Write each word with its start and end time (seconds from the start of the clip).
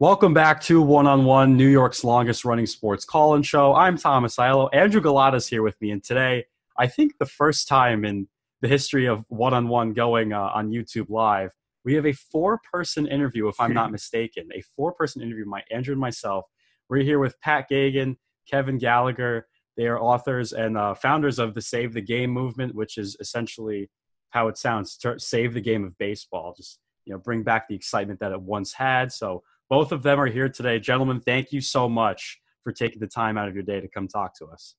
Welcome 0.00 0.32
back 0.32 0.62
to 0.62 0.80
One 0.80 1.06
on 1.06 1.26
One, 1.26 1.58
New 1.58 1.68
York's 1.68 2.04
longest 2.04 2.46
running 2.46 2.64
sports 2.64 3.04
call 3.04 3.34
in 3.34 3.42
show. 3.42 3.74
I'm 3.74 3.98
Thomas 3.98 4.36
Aiello. 4.36 4.70
Andrew 4.72 5.02
Galatta's 5.02 5.46
here 5.46 5.62
with 5.62 5.78
me, 5.78 5.90
and 5.90 6.02
today, 6.02 6.46
I 6.78 6.86
think 6.86 7.18
the 7.18 7.26
first 7.26 7.68
time 7.68 8.06
in 8.06 8.26
the 8.62 8.68
history 8.68 9.04
of 9.04 9.26
One 9.28 9.52
on 9.52 9.68
One 9.68 9.92
going 9.92 10.32
uh, 10.32 10.40
on 10.54 10.70
YouTube 10.70 11.10
Live, 11.10 11.50
we 11.84 11.92
have 11.96 12.06
a 12.06 12.14
four 12.14 12.62
person 12.72 13.06
interview, 13.06 13.46
if 13.48 13.60
I'm 13.60 13.74
not 13.74 13.92
mistaken. 13.92 14.48
A 14.54 14.62
four 14.74 14.94
person 14.94 15.20
interview, 15.20 15.44
my 15.44 15.62
Andrew 15.70 15.92
and 15.92 16.00
myself. 16.00 16.46
We're 16.88 17.02
here 17.02 17.18
with 17.18 17.38
Pat 17.42 17.66
Gagan, 17.70 18.16
Kevin 18.50 18.78
Gallagher. 18.78 19.48
They 19.76 19.86
are 19.86 20.00
authors 20.00 20.54
and 20.54 20.78
uh, 20.78 20.94
founders 20.94 21.38
of 21.38 21.52
the 21.52 21.60
Save 21.60 21.92
the 21.92 22.00
Game 22.00 22.30
movement, 22.30 22.74
which 22.74 22.96
is 22.96 23.18
essentially 23.20 23.90
how 24.30 24.48
it 24.48 24.56
sounds 24.56 24.98
save 25.18 25.52
the 25.52 25.60
game 25.60 25.84
of 25.84 25.98
baseball. 25.98 26.54
Just 26.56 26.78
you 27.04 27.12
know, 27.12 27.18
bring 27.18 27.42
back 27.42 27.68
the 27.68 27.74
excitement 27.74 28.20
that 28.20 28.32
it 28.32 28.40
once 28.40 28.72
had. 28.72 29.12
So 29.12 29.42
both 29.70 29.92
of 29.92 30.02
them 30.02 30.20
are 30.20 30.26
here 30.26 30.48
today. 30.48 30.78
Gentlemen, 30.78 31.20
thank 31.20 31.52
you 31.52 31.60
so 31.60 31.88
much 31.88 32.38
for 32.62 32.72
taking 32.72 33.00
the 33.00 33.06
time 33.06 33.38
out 33.38 33.48
of 33.48 33.54
your 33.54 33.62
day 33.62 33.80
to 33.80 33.88
come 33.88 34.08
talk 34.08 34.36
to 34.38 34.46
us. 34.46 34.74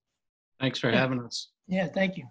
Thanks 0.60 0.78
for 0.78 0.92
having 0.92 1.20
us. 1.22 1.50
Yeah, 1.68 1.88
thank 1.88 2.18
you. 2.18 2.26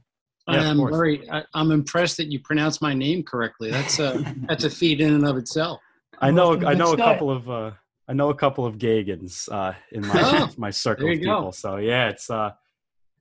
Yeah, 0.47 0.71
I'm 0.71 0.79
very. 0.89 1.29
I, 1.31 1.39
am 1.39 1.45
I'm 1.55 1.71
impressed 1.73 2.17
that 2.19 2.27
you 2.27 2.41
pronounced 2.41 2.83
my 2.83 2.95
name 2.95 3.23
correctly. 3.23 3.71
That's 3.71 3.99
a 3.99 4.25
that's 4.49 4.65
a 4.65 4.71
feat 4.71 5.01
in 5.01 5.15
and 5.15 5.27
of 5.27 5.37
itself. 5.37 5.81
I 6.21 6.31
know. 6.31 6.55
I 6.65 6.75
know 6.75 6.93
a 6.93 6.97
couple 6.97 7.31
of. 7.31 7.51
Uh, 7.51 7.71
I 8.09 8.13
know 8.13 8.31
a 8.31 8.35
couple 8.35 8.67
of 8.67 8.77
Gagans 8.77 9.49
uh, 9.53 9.73
in 9.93 10.07
my 10.07 10.13
oh, 10.15 10.49
my 10.57 10.71
circle 10.71 11.09
of 11.09 11.19
people. 11.19 11.43
Go. 11.43 11.51
So 11.53 11.77
yeah, 11.77 12.09
it's 12.09 12.31
uh, 12.31 12.51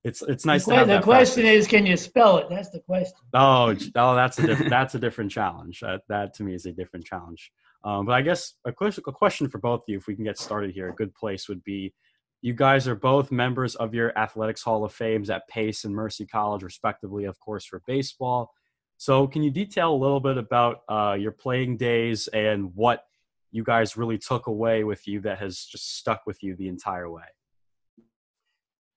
it's 0.04 0.22
it's 0.24 0.46
nice 0.46 0.66
the, 0.66 0.72
to 0.72 0.78
have. 0.78 0.88
The 0.88 1.02
question 1.02 1.44
practice. 1.44 1.66
is, 1.66 1.68
can 1.68 1.86
you 1.86 1.98
spell 1.98 2.38
it? 2.38 2.48
That's 2.50 2.70
the 2.70 2.80
question. 2.80 3.18
Oh, 3.34 3.76
oh, 3.96 4.16
that's 4.16 4.40
a 4.40 4.48
different, 4.48 4.70
that's 4.72 4.96
a 4.96 5.00
different 5.00 5.32
challenge. 5.32 5.82
That 5.82 6.02
that 6.10 6.34
to 6.36 6.44
me 6.44 6.56
is 6.56 6.66
a 6.66 6.72
different 6.72 7.06
challenge. 7.06 7.52
Um, 7.84 8.06
but 8.06 8.14
I 8.14 8.22
guess 8.22 8.56
a 8.66 8.72
question, 8.72 9.04
a 9.08 9.12
question 9.12 9.50
for 9.50 9.58
both 9.58 9.82
of 9.82 9.86
you, 9.88 9.98
if 9.98 10.08
we 10.08 10.16
can 10.16 10.24
get 10.24 10.38
started 10.38 10.72
here, 10.72 10.90
a 10.90 10.96
good 10.96 11.14
place 11.16 11.48
would 11.48 11.64
be 11.64 11.94
you 12.42 12.54
guys 12.54 12.88
are 12.88 12.96
both 12.96 13.32
members 13.32 13.76
of 13.76 13.94
your 13.94 14.18
Athletics 14.18 14.62
Hall 14.62 14.86
of 14.86 14.94
Fames 14.94 15.30
at 15.30 15.48
Pace 15.48 15.84
and 15.84 15.94
Mercy 15.94 16.26
College, 16.26 16.64
respectively, 16.64 17.26
of 17.26 17.40
course, 17.40 17.66
for 17.66 17.82
baseball. 17.86 18.54
So, 18.98 19.28
can 19.28 19.44
you 19.44 19.52
detail 19.52 19.94
a 19.94 19.96
little 19.96 20.20
bit 20.20 20.38
about 20.38 20.82
uh, 20.90 21.18
your 21.20 21.32
playing 21.32 21.78
days 21.78 22.28
and 22.30 22.74
what 22.76 23.06
you 23.52 23.64
guys 23.64 23.98
really 23.98 24.18
took 24.18 24.48
away 24.48 24.84
with 24.84 25.08
you 25.08 25.22
that 25.22 25.40
has 25.40 25.64
just 25.66 25.98
stuck 25.98 26.26
with 26.26 26.44
you 26.44 26.56
the 26.56 26.68
entire 26.68 27.10
way? 27.10 27.24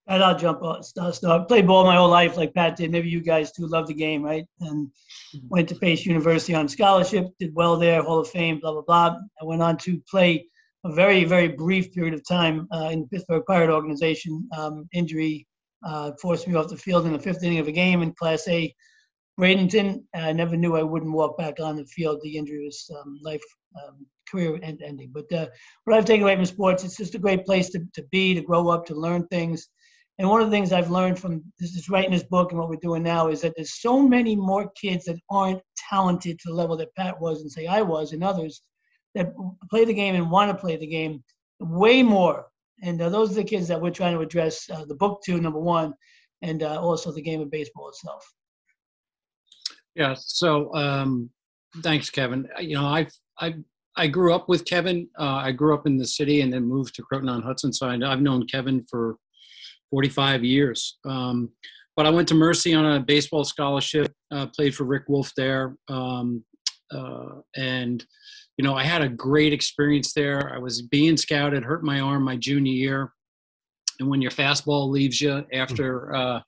And 0.09 0.23
I'll 0.23 0.37
jump 0.37 0.63
on. 0.63 0.83
Start, 0.83 1.15
start. 1.15 1.49
Played 1.49 1.67
ball 1.67 1.85
my 1.85 1.97
whole 1.97 2.09
life, 2.09 2.37
like 2.37 2.55
Pat 2.55 2.77
did. 2.77 2.91
Maybe 2.91 3.09
you 3.09 3.21
guys 3.21 3.53
too 3.53 3.67
love 3.67 3.87
the 3.87 3.95
game, 3.95 4.23
right? 4.23 4.45
And 4.61 4.91
went 5.49 5.69
to 5.69 5.77
Pace 5.77 6.05
University 6.05 6.55
on 6.55 6.69
scholarship. 6.69 7.27
Did 7.39 7.55
well 7.55 7.77
there, 7.77 8.03
Hall 8.03 8.19
of 8.19 8.29
Fame, 8.29 8.59
blah 8.61 8.73
blah 8.73 8.83
blah. 8.83 9.17
I 9.41 9.45
went 9.45 9.63
on 9.63 9.77
to 9.79 10.03
play 10.11 10.47
a 10.85 10.93
very 10.93 11.25
very 11.25 11.49
brief 11.49 11.93
period 11.93 12.15
of 12.15 12.27
time 12.27 12.67
uh, 12.73 12.89
in 12.93 13.03
the 13.03 13.07
Pittsburgh 13.07 13.45
Pirate 13.47 13.71
organization. 13.71 14.49
Um, 14.57 14.89
injury 14.93 15.47
uh, 15.87 16.13
forced 16.21 16.49
me 16.49 16.57
off 16.57 16.69
the 16.69 16.77
field 16.77 17.07
in 17.07 17.13
the 17.13 17.19
fifth 17.19 17.45
inning 17.45 17.61
of 17.61 17.69
a 17.69 17.73
game 17.73 18.03
in 18.03 18.13
Class 18.13 18.47
A. 18.49 18.75
Bradenton. 19.41 20.03
I 20.15 20.33
never 20.33 20.57
knew 20.57 20.77
I 20.77 20.83
wouldn't 20.83 21.13
walk 21.13 21.39
back 21.39 21.61
on 21.61 21.77
the 21.77 21.87
field. 21.87 22.21
The 22.23 22.37
injury 22.37 22.65
was 22.65 22.91
um, 23.01 23.19
life 23.23 23.43
um, 23.77 24.07
career 24.31 24.59
ending. 24.63 25.11
But 25.13 25.33
uh, 25.33 25.47
what 25.85 25.97
I've 25.97 26.05
taken 26.05 26.25
away 26.25 26.37
from 26.37 26.45
sports, 26.45 26.85
it's 26.85 26.97
just 26.97 27.15
a 27.15 27.19
great 27.19 27.45
place 27.45 27.71
to, 27.71 27.81
to 27.95 28.03
be, 28.11 28.35
to 28.35 28.43
grow 28.43 28.69
up, 28.69 28.87
to 28.87 28.95
learn 28.95 29.27
things. 29.29 29.69
And 30.23 30.31
one 30.31 30.41
of 30.41 30.49
the 30.49 30.57
things 30.57 30.73
I've 30.73 30.89
learned 30.89 31.19
from 31.19 31.43
this 31.59 31.75
is 31.75 31.89
writing 31.89 32.13
this 32.13 32.23
book 32.23 32.53
and 32.53 32.61
what 32.61 32.69
we're 32.69 32.77
doing 32.77 33.03
now 33.03 33.27
is 33.27 33.41
that 33.41 33.55
there's 33.57 33.81
so 33.81 34.01
many 34.01 34.37
more 34.37 34.71
kids 34.81 35.07
that 35.07 35.19
aren't 35.29 35.61
talented 35.91 36.39
to 36.39 36.49
the 36.49 36.55
level 36.55 36.77
that 36.77 36.95
Pat 36.95 37.21
was 37.21 37.41
and 37.41 37.51
say 37.51 37.67
I 37.67 37.83
was 37.83 38.13
and 38.13 38.23
others 38.23 38.63
that 39.17 39.33
play 39.69 39.85
the 39.85 39.93
game 39.93 40.15
and 40.15 40.31
want 40.31 40.49
to 40.49 40.57
play 40.57 40.77
the 40.77 40.87
game 40.87 41.25
way 41.59 42.05
more. 42.05 42.47
And 42.85 43.03
uh, 43.03 43.09
those 43.09 43.33
are 43.33 43.35
the 43.35 43.43
kids 43.43 43.67
that 43.67 43.83
we're 43.83 43.91
trying 43.91 44.15
to 44.15 44.21
address 44.21 44.71
uh, 44.71 44.85
the 44.85 44.95
book 44.95 45.23
to, 45.25 45.41
number 45.41 45.59
one, 45.59 45.93
and 46.41 46.63
uh, 46.63 46.81
also 46.81 47.11
the 47.11 47.21
game 47.21 47.41
of 47.41 47.51
baseball 47.51 47.89
itself. 47.89 48.25
Yeah. 49.97 50.15
So 50.17 50.73
um, 50.77 51.31
thanks, 51.79 52.11
Kevin. 52.11 52.49
You 52.61 52.77
know, 52.77 52.87
I 52.87 53.09
I 53.41 53.55
I 53.97 54.07
grew 54.07 54.33
up 54.33 54.49
with 54.49 54.67
Kevin. 54.67 55.09
Uh, 55.19 55.43
I 55.49 55.51
grew 55.51 55.75
up 55.75 55.85
in 55.85 55.97
the 55.97 56.07
city 56.07 56.43
and 56.43 56.53
then 56.53 56.63
moved 56.63 56.95
to 56.95 57.03
Croton 57.03 57.29
on 57.29 57.43
Hudson. 57.43 57.73
So 57.73 57.89
I've 57.89 58.23
known 58.23 58.47
Kevin 58.47 58.87
for 58.89 59.17
45 59.93 60.43
years. 60.43 60.99
Um, 61.05 61.51
but 61.97 62.07
I 62.07 62.11
went 62.11 62.27
to 62.29 62.35
Mercy 62.35 62.73
on 62.73 62.85
a 62.87 63.01
baseball 63.01 63.45
scholarship. 63.45 64.11
Uh, 64.33 64.47
played 64.47 64.75
for 64.75 64.85
Rick 64.85 65.05
Wolff 65.09 65.31
there, 65.37 65.77
um, 65.89 66.43
uh, 66.91 67.43
and 67.55 68.05
you 68.57 68.65
know 68.65 68.75
I 68.75 68.83
had 68.83 69.03
a 69.03 69.09
great 69.09 69.53
experience 69.53 70.15
there. 70.15 70.55
I 70.55 70.59
was 70.59 70.81
being 70.81 71.19
scouted, 71.19 71.63
hurt 71.63 71.85
my 71.85 72.01
arm 72.01 72.23
my 72.23 72.37
junior 72.37 72.73
year, 72.73 73.13
and 74.01 74.09
when 74.09 74.23
your 74.23 74.31
fastball 74.31 74.91
leaves 74.91 75.21
you 75.21 75.45
after 75.53 76.15
uh, 76.15 76.41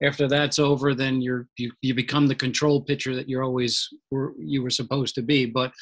after 0.00 0.28
that's 0.28 0.60
over, 0.60 0.94
then 0.94 1.20
you're 1.20 1.48
you, 1.56 1.72
you 1.82 1.92
become 1.92 2.28
the 2.28 2.34
control 2.34 2.80
pitcher 2.80 3.16
that 3.16 3.28
you're 3.28 3.42
always 3.42 3.88
were, 4.12 4.34
you 4.38 4.62
were 4.62 4.70
supposed 4.70 5.16
to 5.16 5.22
be. 5.22 5.44
But 5.44 5.72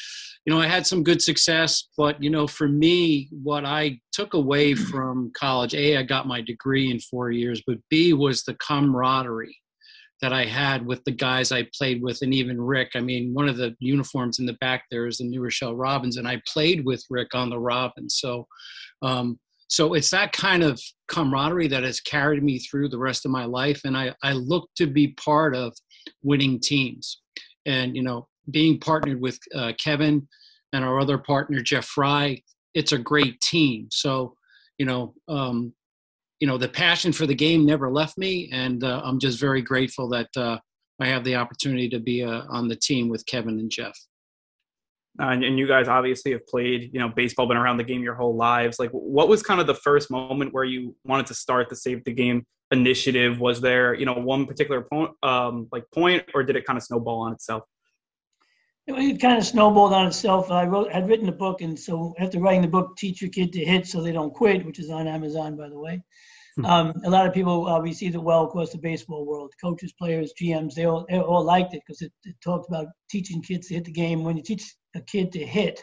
you 0.44 0.52
know, 0.52 0.60
I 0.60 0.66
had 0.66 0.86
some 0.86 1.02
good 1.02 1.22
success. 1.22 1.88
But 1.96 2.22
you 2.22 2.30
know, 2.30 2.46
for 2.46 2.68
me, 2.68 3.28
what 3.30 3.64
I 3.64 4.00
took 4.12 4.34
away 4.34 4.74
from 4.74 5.32
college, 5.34 5.74
a, 5.74 5.96
I 5.96 6.02
got 6.02 6.26
my 6.26 6.40
degree 6.40 6.90
in 6.90 6.98
four 7.00 7.30
years, 7.30 7.62
but 7.66 7.78
b 7.90 8.12
was 8.12 8.42
the 8.42 8.54
camaraderie 8.54 9.56
that 10.20 10.32
I 10.32 10.44
had 10.44 10.86
with 10.86 11.02
the 11.02 11.10
guys 11.10 11.50
I 11.50 11.66
played 11.76 12.00
with, 12.00 12.22
and 12.22 12.32
even 12.32 12.60
Rick. 12.60 12.92
I 12.94 13.00
mean, 13.00 13.34
one 13.34 13.48
of 13.48 13.56
the 13.56 13.74
uniforms 13.80 14.38
in 14.38 14.46
the 14.46 14.52
back 14.54 14.84
there 14.90 15.08
is 15.08 15.18
the 15.18 15.24
New 15.24 15.42
Rochelle 15.42 15.74
Robins, 15.74 16.16
and 16.16 16.28
I 16.28 16.40
played 16.46 16.84
with 16.84 17.04
Rick 17.10 17.34
on 17.34 17.50
the 17.50 17.58
Robins. 17.58 18.18
So, 18.20 18.46
um, 19.02 19.40
so 19.72 19.94
it's 19.94 20.10
that 20.10 20.32
kind 20.32 20.62
of 20.62 20.78
camaraderie 21.08 21.66
that 21.68 21.82
has 21.82 21.98
carried 21.98 22.42
me 22.42 22.58
through 22.58 22.90
the 22.90 22.98
rest 22.98 23.24
of 23.24 23.30
my 23.30 23.46
life 23.46 23.80
and 23.84 23.96
i, 23.96 24.14
I 24.22 24.32
look 24.32 24.68
to 24.76 24.86
be 24.86 25.14
part 25.14 25.56
of 25.56 25.72
winning 26.22 26.60
teams 26.60 27.22
and 27.64 27.96
you 27.96 28.02
know 28.02 28.28
being 28.50 28.78
partnered 28.78 29.20
with 29.20 29.38
uh, 29.54 29.72
kevin 29.82 30.26
and 30.72 30.84
our 30.84 31.00
other 31.00 31.18
partner 31.18 31.60
jeff 31.60 31.84
frye 31.84 32.40
it's 32.74 32.92
a 32.92 32.98
great 32.98 33.40
team 33.40 33.88
so 33.90 34.34
you 34.78 34.86
know 34.86 35.14
um, 35.28 35.72
you 36.40 36.46
know 36.46 36.58
the 36.58 36.68
passion 36.68 37.12
for 37.12 37.26
the 37.26 37.34
game 37.34 37.64
never 37.64 37.90
left 37.90 38.18
me 38.18 38.48
and 38.52 38.84
uh, 38.84 39.00
i'm 39.04 39.18
just 39.18 39.40
very 39.40 39.62
grateful 39.62 40.08
that 40.08 40.28
uh, 40.36 40.58
i 41.00 41.06
have 41.06 41.24
the 41.24 41.36
opportunity 41.36 41.88
to 41.88 41.98
be 41.98 42.22
uh, 42.22 42.42
on 42.50 42.68
the 42.68 42.76
team 42.76 43.08
with 43.08 43.24
kevin 43.26 43.58
and 43.58 43.70
jeff 43.70 43.96
uh, 45.20 45.26
and, 45.26 45.44
and, 45.44 45.58
you 45.58 45.66
guys 45.66 45.88
obviously 45.88 46.32
have 46.32 46.46
played, 46.46 46.90
you 46.92 46.98
know, 46.98 47.08
baseball, 47.08 47.46
been 47.46 47.58
around 47.58 47.76
the 47.76 47.84
game 47.84 48.02
your 48.02 48.14
whole 48.14 48.34
lives. 48.34 48.78
Like, 48.78 48.90
what 48.92 49.28
was 49.28 49.42
kind 49.42 49.60
of 49.60 49.66
the 49.66 49.74
first 49.74 50.10
moment 50.10 50.54
where 50.54 50.64
you 50.64 50.96
wanted 51.04 51.26
to 51.26 51.34
start 51.34 51.68
the 51.68 51.76
Save 51.76 52.02
the 52.04 52.12
Game 52.12 52.46
initiative? 52.70 53.38
Was 53.38 53.60
there, 53.60 53.92
you 53.92 54.06
know, 54.06 54.14
one 54.14 54.46
particular 54.46 54.80
point, 54.80 55.10
um, 55.22 55.68
like 55.70 55.84
point, 55.92 56.24
or 56.34 56.42
did 56.42 56.56
it 56.56 56.64
kind 56.64 56.78
of 56.78 56.82
snowball 56.82 57.20
on 57.20 57.32
itself? 57.34 57.64
It 58.86 59.20
kind 59.20 59.38
of 59.38 59.46
snowballed 59.46 59.92
on 59.92 60.08
itself. 60.08 60.50
I 60.50 60.64
wrote, 60.64 60.90
had 60.90 61.08
written 61.08 61.28
a 61.28 61.32
book, 61.32 61.60
and 61.60 61.78
so 61.78 62.14
after 62.18 62.40
writing 62.40 62.62
the 62.62 62.68
book, 62.68 62.96
"Teach 62.96 63.22
Your 63.22 63.30
Kid 63.30 63.52
to 63.52 63.64
Hit 63.64 63.86
So 63.86 64.02
They 64.02 64.10
Don't 64.10 64.34
Quit," 64.34 64.66
which 64.66 64.80
is 64.80 64.90
on 64.90 65.06
Amazon, 65.06 65.56
by 65.56 65.68
the 65.68 65.78
way, 65.78 66.02
hmm. 66.56 66.64
um, 66.64 66.92
a 67.04 67.10
lot 67.10 67.26
of 67.26 67.32
people 67.32 67.68
uh, 67.68 67.78
received 67.78 68.16
it 68.16 68.22
well 68.22 68.44
across 68.44 68.72
the 68.72 68.78
baseball 68.78 69.24
world. 69.24 69.52
Coaches, 69.60 69.92
players, 69.92 70.32
GMs, 70.40 70.74
they 70.74 70.86
all, 70.86 71.06
they 71.08 71.20
all 71.20 71.44
liked 71.44 71.74
it 71.74 71.82
because 71.86 72.02
it, 72.02 72.12
it 72.24 72.34
talked 72.42 72.68
about 72.68 72.88
teaching 73.08 73.40
kids 73.40 73.68
to 73.68 73.74
hit 73.74 73.84
the 73.84 73.92
game. 73.92 74.24
When 74.24 74.36
you 74.36 74.42
teach 74.42 74.74
a 74.96 75.00
kid 75.00 75.30
to 75.32 75.46
hit, 75.46 75.80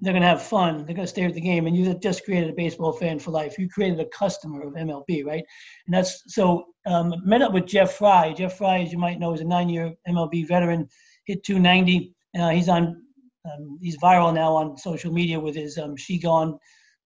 they're 0.00 0.14
going 0.14 0.22
to 0.22 0.28
have 0.28 0.42
fun. 0.42 0.86
They're 0.86 0.96
going 0.96 1.06
to 1.06 1.06
stay 1.06 1.26
with 1.26 1.34
the 1.34 1.40
game. 1.40 1.66
And 1.66 1.76
you 1.76 1.94
just 1.98 2.24
created 2.24 2.48
a 2.48 2.54
baseball 2.54 2.92
fan 2.92 3.18
for 3.18 3.30
life. 3.30 3.58
You 3.58 3.68
created 3.68 4.00
a 4.00 4.06
customer 4.06 4.62
of 4.62 4.72
MLB, 4.72 5.24
right? 5.24 5.44
And 5.86 5.94
that's 5.94 6.22
so. 6.28 6.64
Um, 6.86 7.14
met 7.24 7.42
up 7.42 7.52
with 7.52 7.66
Jeff 7.66 7.92
Frye. 7.92 8.32
Jeff 8.32 8.56
Frye, 8.56 8.80
as 8.80 8.90
you 8.90 8.98
might 8.98 9.20
know, 9.20 9.34
is 9.34 9.40
a 9.40 9.44
nine-year 9.44 9.92
MLB 10.08 10.48
veteran. 10.48 10.88
Hit 11.26 11.44
290. 11.44 12.12
Uh, 12.38 12.50
he's 12.50 12.68
on. 12.68 13.02
Um, 13.44 13.78
he's 13.82 13.98
viral 13.98 14.32
now 14.32 14.54
on 14.54 14.78
social 14.78 15.12
media 15.12 15.38
with 15.40 15.56
his 15.56 15.76
um, 15.76 15.96
She 15.96 16.16
Gone 16.18 16.56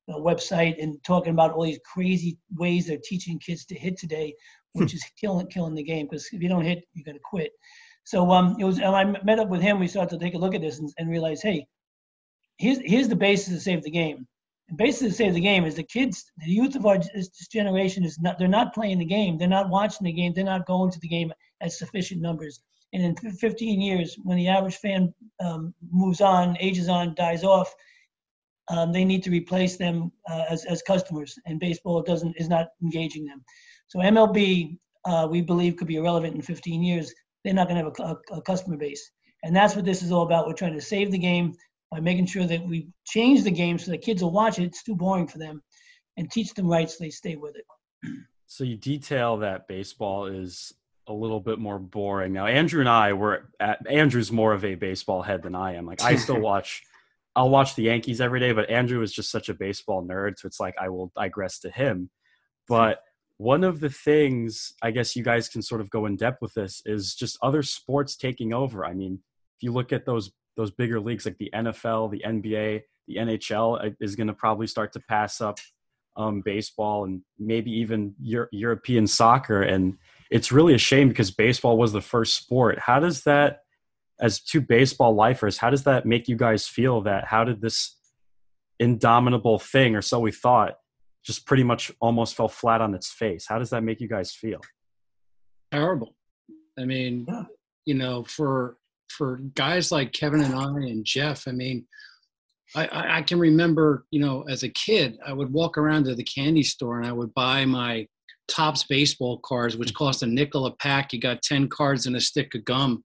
uh, 0.08 0.16
website 0.16 0.82
and 0.82 1.02
talking 1.02 1.32
about 1.32 1.52
all 1.52 1.64
these 1.64 1.80
crazy 1.90 2.38
ways 2.56 2.86
they're 2.86 2.98
teaching 3.02 3.38
kids 3.38 3.64
to 3.66 3.74
hit 3.74 3.96
today, 3.96 4.34
which 4.74 4.92
is 4.94 5.02
killing 5.18 5.46
killing 5.48 5.74
the 5.74 5.82
game. 5.82 6.06
Because 6.06 6.28
if 6.32 6.42
you 6.42 6.48
don't 6.48 6.64
hit, 6.64 6.84
you're 6.92 7.04
going 7.04 7.16
to 7.16 7.22
quit. 7.24 7.52
So 8.04 8.30
um, 8.30 8.56
it 8.60 8.64
was. 8.64 8.80
I 8.80 9.04
met 9.04 9.38
up 9.40 9.48
with 9.48 9.62
him. 9.62 9.80
We 9.80 9.88
started 9.88 10.18
to 10.18 10.24
take 10.24 10.34
a 10.34 10.38
look 10.38 10.54
at 10.54 10.60
this 10.60 10.78
and, 10.78 10.92
and 10.98 11.10
realize, 11.10 11.42
hey, 11.42 11.66
here's 12.58 12.78
here's 12.84 13.08
the 13.08 13.16
basis 13.16 13.54
to 13.54 13.60
save 13.60 13.82
the 13.82 13.90
game. 13.90 14.26
The 14.68 14.76
basis 14.76 15.10
to 15.10 15.14
save 15.14 15.34
the 15.34 15.40
game 15.40 15.64
is 15.64 15.76
the 15.76 15.84
kids, 15.84 16.24
the 16.38 16.50
youth 16.50 16.74
of 16.74 16.86
our 16.86 16.98
this 16.98 17.30
generation 17.50 18.04
is 18.04 18.18
not. 18.20 18.38
They're 18.38 18.48
not 18.48 18.74
playing 18.74 18.98
the 18.98 19.04
game. 19.04 19.38
They're 19.38 19.48
not 19.48 19.70
watching 19.70 20.04
the 20.04 20.12
game. 20.12 20.32
They're 20.34 20.44
not 20.44 20.66
going 20.66 20.90
to 20.92 21.00
the 21.00 21.08
game 21.08 21.32
at 21.60 21.72
sufficient 21.72 22.20
numbers. 22.20 22.60
And 22.92 23.02
in 23.02 23.32
15 23.32 23.80
years, 23.80 24.16
when 24.22 24.36
the 24.36 24.48
average 24.48 24.76
fan 24.76 25.12
um, 25.40 25.74
moves 25.90 26.20
on, 26.20 26.56
ages 26.60 26.88
on, 26.88 27.14
dies 27.14 27.44
off, 27.44 27.74
um, 28.68 28.92
they 28.92 29.04
need 29.04 29.22
to 29.24 29.30
replace 29.30 29.76
them 29.76 30.10
uh, 30.30 30.44
as, 30.48 30.64
as 30.64 30.82
customers. 30.82 31.34
And 31.46 31.60
baseball 31.60 32.02
doesn't 32.02 32.34
is 32.36 32.48
not 32.48 32.68
engaging 32.82 33.24
them. 33.24 33.44
So 33.88 33.98
MLB, 33.98 34.78
uh, 35.04 35.28
we 35.30 35.40
believe, 35.40 35.76
could 35.76 35.88
be 35.88 35.96
irrelevant 35.96 36.34
in 36.34 36.42
15 36.42 36.82
years 36.82 37.12
they're 37.46 37.54
not 37.54 37.68
going 37.68 37.78
to 37.78 37.84
have 37.84 37.94
a, 38.00 38.34
a, 38.34 38.38
a, 38.38 38.42
customer 38.42 38.76
base. 38.76 39.12
And 39.44 39.54
that's 39.54 39.76
what 39.76 39.84
this 39.84 40.02
is 40.02 40.10
all 40.10 40.22
about. 40.22 40.48
We're 40.48 40.54
trying 40.54 40.74
to 40.74 40.80
save 40.80 41.12
the 41.12 41.18
game 41.18 41.54
by 41.92 42.00
making 42.00 42.26
sure 42.26 42.44
that 42.44 42.66
we 42.66 42.88
change 43.06 43.44
the 43.44 43.52
game 43.52 43.78
so 43.78 43.92
the 43.92 43.98
kids 43.98 44.20
will 44.20 44.32
watch 44.32 44.58
it. 44.58 44.64
It's 44.64 44.82
too 44.82 44.96
boring 44.96 45.28
for 45.28 45.38
them, 45.38 45.62
and 46.16 46.28
teach 46.28 46.52
them 46.54 46.66
right 46.66 46.90
so 46.90 46.96
they 46.98 47.10
stay 47.10 47.36
with 47.36 47.54
it. 47.54 47.64
So 48.46 48.64
you 48.64 48.76
detail 48.76 49.36
that 49.38 49.68
baseball 49.68 50.26
is 50.26 50.72
a 51.08 51.12
little 51.12 51.40
bit 51.40 51.58
more 51.58 51.78
boring. 51.78 52.32
Now 52.32 52.46
Andrew 52.46 52.80
and 52.80 52.88
I 52.88 53.12
were 53.12 53.48
at 53.60 53.86
Andrew's 53.88 54.32
more 54.32 54.52
of 54.52 54.64
a 54.64 54.74
baseball 54.74 55.22
head 55.22 55.42
than 55.42 55.54
I 55.54 55.74
am. 55.74 55.86
Like 55.86 56.02
I 56.02 56.16
still 56.16 56.40
watch 56.40 56.82
I'll 57.34 57.50
watch 57.50 57.74
the 57.74 57.82
Yankees 57.82 58.20
every 58.20 58.40
day, 58.40 58.52
but 58.52 58.70
Andrew 58.70 59.02
is 59.02 59.12
just 59.12 59.30
such 59.30 59.50
a 59.50 59.54
baseball 59.54 60.02
nerd, 60.02 60.38
so 60.38 60.46
it's 60.46 60.58
like 60.58 60.74
I 60.80 60.88
will 60.88 61.12
digress 61.14 61.58
to 61.60 61.70
him. 61.70 62.10
But 62.66 63.02
one 63.38 63.64
of 63.64 63.80
the 63.80 63.90
things 63.90 64.72
I 64.82 64.90
guess 64.90 65.14
you 65.14 65.22
guys 65.22 65.48
can 65.48 65.60
sort 65.60 65.82
of 65.82 65.90
go 65.90 66.06
in 66.06 66.16
depth 66.16 66.40
with 66.40 66.54
this 66.54 66.82
is 66.86 67.14
just 67.14 67.38
other 67.42 67.62
sports 67.62 68.16
taking 68.16 68.54
over. 68.54 68.86
I 68.86 68.94
mean, 68.94 69.20
if 69.58 69.62
you 69.62 69.72
look 69.72 69.92
at 69.92 70.06
those 70.06 70.32
those 70.56 70.70
bigger 70.70 70.98
leagues 70.98 71.26
like 71.26 71.36
the 71.36 71.50
NFL, 71.54 72.10
the 72.10 72.22
NBA, 72.26 72.82
the 73.06 73.16
NHL 73.16 73.86
uh, 73.86 73.90
is 74.00 74.16
going 74.16 74.28
to 74.28 74.32
probably 74.32 74.66
start 74.66 74.92
to 74.94 75.00
pass 75.00 75.42
up 75.42 75.58
um, 76.16 76.40
baseball 76.40 77.04
and 77.04 77.20
maybe 77.38 77.70
even 77.70 78.14
Euro- 78.22 78.48
European 78.50 79.06
soccer. 79.06 79.62
And 79.62 79.98
it's 80.30 80.52
really 80.52 80.74
a 80.74 80.78
shame 80.78 81.08
because 81.08 81.30
baseball 81.30 81.78
was 81.78 81.92
the 81.92 82.00
first 82.00 82.36
sport. 82.36 82.78
How 82.78 83.00
does 83.00 83.22
that, 83.24 83.60
as 84.20 84.40
two 84.40 84.60
baseball 84.60 85.14
lifers, 85.14 85.58
how 85.58 85.70
does 85.70 85.84
that 85.84 86.06
make 86.06 86.28
you 86.28 86.36
guys 86.36 86.66
feel 86.66 87.02
that 87.02 87.26
how 87.26 87.44
did 87.44 87.60
this 87.60 87.96
indomitable 88.78 89.58
thing, 89.58 89.94
or 89.94 90.02
so 90.02 90.20
we 90.20 90.32
thought, 90.32 90.76
just 91.24 91.46
pretty 91.46 91.64
much 91.64 91.92
almost 92.00 92.34
fell 92.34 92.48
flat 92.48 92.80
on 92.80 92.94
its 92.94 93.10
face? 93.10 93.46
How 93.48 93.58
does 93.58 93.70
that 93.70 93.82
make 93.82 94.00
you 94.00 94.08
guys 94.08 94.32
feel? 94.32 94.60
Terrible. 95.72 96.14
I 96.78 96.84
mean, 96.84 97.26
you 97.84 97.94
know, 97.94 98.24
for 98.24 98.76
for 99.08 99.36
guys 99.54 99.92
like 99.92 100.12
Kevin 100.12 100.42
and 100.42 100.54
I 100.54 100.66
and 100.66 101.04
Jeff, 101.04 101.46
I 101.48 101.52
mean, 101.52 101.86
I, 102.74 103.18
I 103.18 103.22
can 103.22 103.38
remember, 103.38 104.04
you 104.10 104.20
know, 104.20 104.42
as 104.48 104.62
a 104.62 104.68
kid, 104.68 105.18
I 105.24 105.32
would 105.32 105.52
walk 105.52 105.78
around 105.78 106.04
to 106.04 106.14
the 106.14 106.24
candy 106.24 106.62
store 106.62 106.98
and 106.98 107.06
I 107.06 107.12
would 107.12 107.32
buy 107.32 107.64
my 107.64 108.06
Topps 108.48 108.84
baseball 108.84 109.38
cards, 109.38 109.76
which 109.76 109.94
cost 109.94 110.22
a 110.22 110.26
nickel 110.26 110.66
a 110.66 110.72
pack. 110.76 111.12
You 111.12 111.20
got 111.20 111.42
10 111.42 111.68
cards 111.68 112.06
and 112.06 112.16
a 112.16 112.20
stick 112.20 112.54
of 112.54 112.64
gum. 112.64 113.04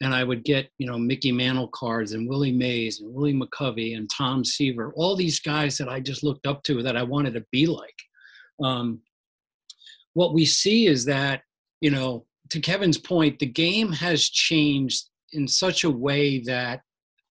And 0.00 0.14
I 0.14 0.22
would 0.22 0.44
get, 0.44 0.70
you 0.78 0.86
know, 0.86 0.96
Mickey 0.96 1.32
Mantle 1.32 1.68
cards 1.68 2.12
and 2.12 2.28
Willie 2.28 2.52
Mays 2.52 3.00
and 3.00 3.12
Willie 3.12 3.34
McCovey 3.34 3.96
and 3.96 4.08
Tom 4.08 4.44
Seaver, 4.44 4.92
all 4.94 5.16
these 5.16 5.40
guys 5.40 5.76
that 5.78 5.88
I 5.88 5.98
just 5.98 6.22
looked 6.22 6.46
up 6.46 6.62
to 6.64 6.82
that 6.84 6.96
I 6.96 7.02
wanted 7.02 7.34
to 7.34 7.44
be 7.50 7.66
like. 7.66 7.98
Um, 8.62 9.00
what 10.14 10.34
we 10.34 10.46
see 10.46 10.86
is 10.86 11.04
that, 11.06 11.42
you 11.80 11.90
know, 11.90 12.26
to 12.50 12.60
Kevin's 12.60 12.98
point, 12.98 13.38
the 13.38 13.46
game 13.46 13.92
has 13.92 14.28
changed 14.28 15.08
in 15.32 15.46
such 15.46 15.84
a 15.84 15.90
way 15.90 16.40
that 16.40 16.82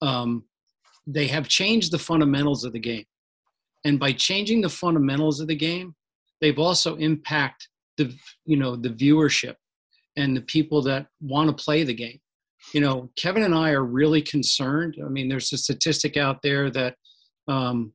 um, 0.01 0.43
they 1.05 1.27
have 1.27 1.47
changed 1.47 1.91
the 1.91 1.99
fundamentals 1.99 2.63
of 2.63 2.73
the 2.73 2.79
game. 2.79 3.05
And 3.85 3.99
by 3.99 4.11
changing 4.11 4.61
the 4.61 4.69
fundamentals 4.69 5.39
of 5.39 5.47
the 5.47 5.55
game, 5.55 5.95
they've 6.41 6.59
also 6.59 6.95
impact 6.97 7.67
the 7.97 8.13
you 8.45 8.57
know 8.57 8.75
the 8.75 8.89
viewership 8.89 9.55
and 10.15 10.35
the 10.35 10.41
people 10.41 10.81
that 10.83 11.07
want 11.21 11.49
to 11.49 11.63
play 11.63 11.83
the 11.83 11.93
game. 11.93 12.19
You 12.73 12.81
know, 12.81 13.09
Kevin 13.15 13.43
and 13.43 13.55
I 13.55 13.71
are 13.71 13.85
really 13.85 14.21
concerned. 14.21 14.97
I 15.03 15.09
mean, 15.09 15.29
there's 15.29 15.53
a 15.53 15.57
statistic 15.57 16.17
out 16.17 16.41
there 16.41 16.69
that 16.71 16.95
um, 17.47 17.93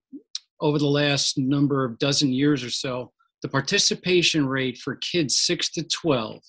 over 0.60 0.78
the 0.78 0.86
last 0.86 1.36
number 1.36 1.84
of 1.84 1.98
dozen 1.98 2.32
years 2.32 2.62
or 2.62 2.70
so, 2.70 3.12
the 3.42 3.48
participation 3.48 4.46
rate 4.46 4.78
for 4.78 4.96
kids 4.96 5.40
six 5.40 5.68
to 5.72 5.82
12 5.82 6.40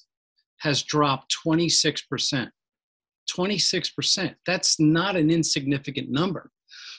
has 0.59 0.83
dropped 0.83 1.35
26%. 1.45 2.49
26%. 3.29 4.35
That's 4.45 4.79
not 4.79 5.15
an 5.15 5.31
insignificant 5.31 6.09
number. 6.09 6.51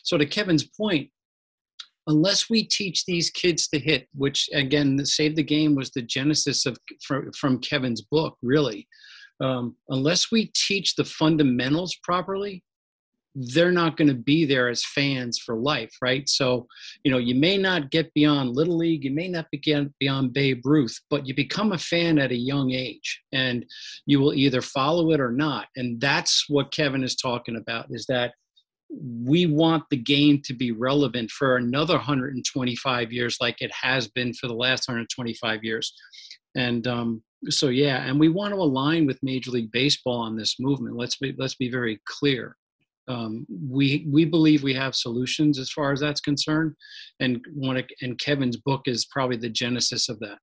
So, 0.03 0.19
to 0.19 0.27
Kevin's 0.27 0.65
point, 0.65 1.11
unless 2.07 2.51
we 2.51 2.65
teach 2.65 3.05
these 3.05 3.31
kids 3.31 3.69
to 3.69 3.79
hit, 3.79 4.09
which 4.15 4.49
again, 4.53 4.97
the 4.97 5.07
Save 5.07 5.37
the 5.37 5.43
Game 5.43 5.75
was 5.75 5.91
the 5.91 6.03
genesis 6.03 6.67
of 6.67 6.77
from, 7.03 7.33
from 7.33 7.59
Kevin's 7.59 8.03
book, 8.03 8.37
really. 8.43 8.87
Um, 9.41 9.77
unless 9.89 10.31
we 10.31 10.53
teach 10.55 10.95
the 10.95 11.05
fundamentals 11.05 11.97
properly, 12.03 12.63
they're 13.35 13.73
not 13.73 13.97
going 13.97 14.09
to 14.09 14.15
be 14.15 14.45
there 14.45 14.69
as 14.69 14.85
fans 14.85 15.39
for 15.39 15.57
life, 15.57 15.93
right? 16.01 16.29
So, 16.29 16.69
you 17.03 17.11
know, 17.11 17.19
you 17.19 17.35
may 17.35 17.59
not 17.59 17.91
get 17.91 18.15
beyond 18.15 18.55
Little 18.55 18.77
League, 18.77 19.05
you 19.05 19.11
may 19.11 19.27
not 19.27 19.47
get 19.51 19.91
beyond 19.99 20.33
Babe 20.33 20.61
Ruth, 20.65 20.97
but 21.11 21.27
you 21.27 21.35
become 21.35 21.73
a 21.73 21.79
fan 21.79 22.19
at 22.19 22.31
a 22.31 22.37
young 22.37 22.71
age 22.71 23.23
and 23.33 23.67
you 24.07 24.21
will 24.21 24.35
either 24.35 24.63
follow 24.63 25.11
it 25.11 25.21
or 25.21 25.33
not. 25.33 25.67
And 25.75 26.01
that's 26.01 26.45
what 26.49 26.73
Kevin 26.73 27.03
is 27.03 27.17
talking 27.17 27.57
about 27.57 27.87
is 27.91 28.07
that 28.07 28.35
we 29.03 29.47
want 29.47 29.85
the 29.91 29.97
game 29.97 30.41
to 30.45 30.55
be 30.55 30.73
relevant 30.73 31.31
for 31.31 31.57
another 31.57 31.95
125 31.95 33.13
years 33.13 33.37
like 33.41 33.61
it 33.61 33.73
has 33.73 34.09
been 34.09 34.33
for 34.35 34.47
the 34.47 34.55
last 34.55 34.89
125 34.89 35.65
years. 35.65 35.93
And 36.57 36.87
um, 36.87 37.23
so, 37.49 37.69
yeah, 37.69 38.05
and 38.05 38.19
we 38.19 38.29
want 38.29 38.55
to 38.55 38.61
align 38.61 39.07
with 39.07 39.19
Major 39.23 39.51
League 39.51 39.73
Baseball 39.73 40.21
on 40.21 40.37
this 40.37 40.57
movement. 40.61 40.97
Let's 40.97 41.17
be, 41.17 41.35
let's 41.39 41.57
be 41.57 41.71
very 41.71 42.01
clear 42.07 42.57
um, 43.09 43.47
we 43.71 44.07
we 44.11 44.25
believe 44.25 44.63
we 44.63 44.75
have 44.75 44.95
solutions 44.95 45.59
as 45.59 45.71
far 45.71 45.93
as 45.93 46.01
that's 46.01 46.21
concerned, 46.21 46.75
and 47.21 47.45
one 47.53 47.83
and 48.01 48.19
Kevin's 48.19 48.57
book 48.57 48.83
is 48.87 49.07
probably 49.07 49.37
the 49.37 49.51
genesis 49.51 50.09
of 50.09 50.19
that. 50.21 50.39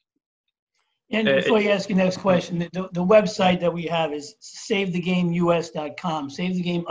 And 1.11 1.27
uh, 1.27 1.35
before 1.37 1.59
you 1.59 1.69
ask 1.69 1.89
your 1.89 1.97
next 1.97 2.17
question, 2.17 2.59
the, 2.59 2.89
the 2.93 3.03
website 3.03 3.59
that 3.59 3.73
we 3.73 3.83
have 3.83 4.13
is 4.13 4.35
savethegameus.com. 4.41 6.29
Savethegameus.com 6.29 6.85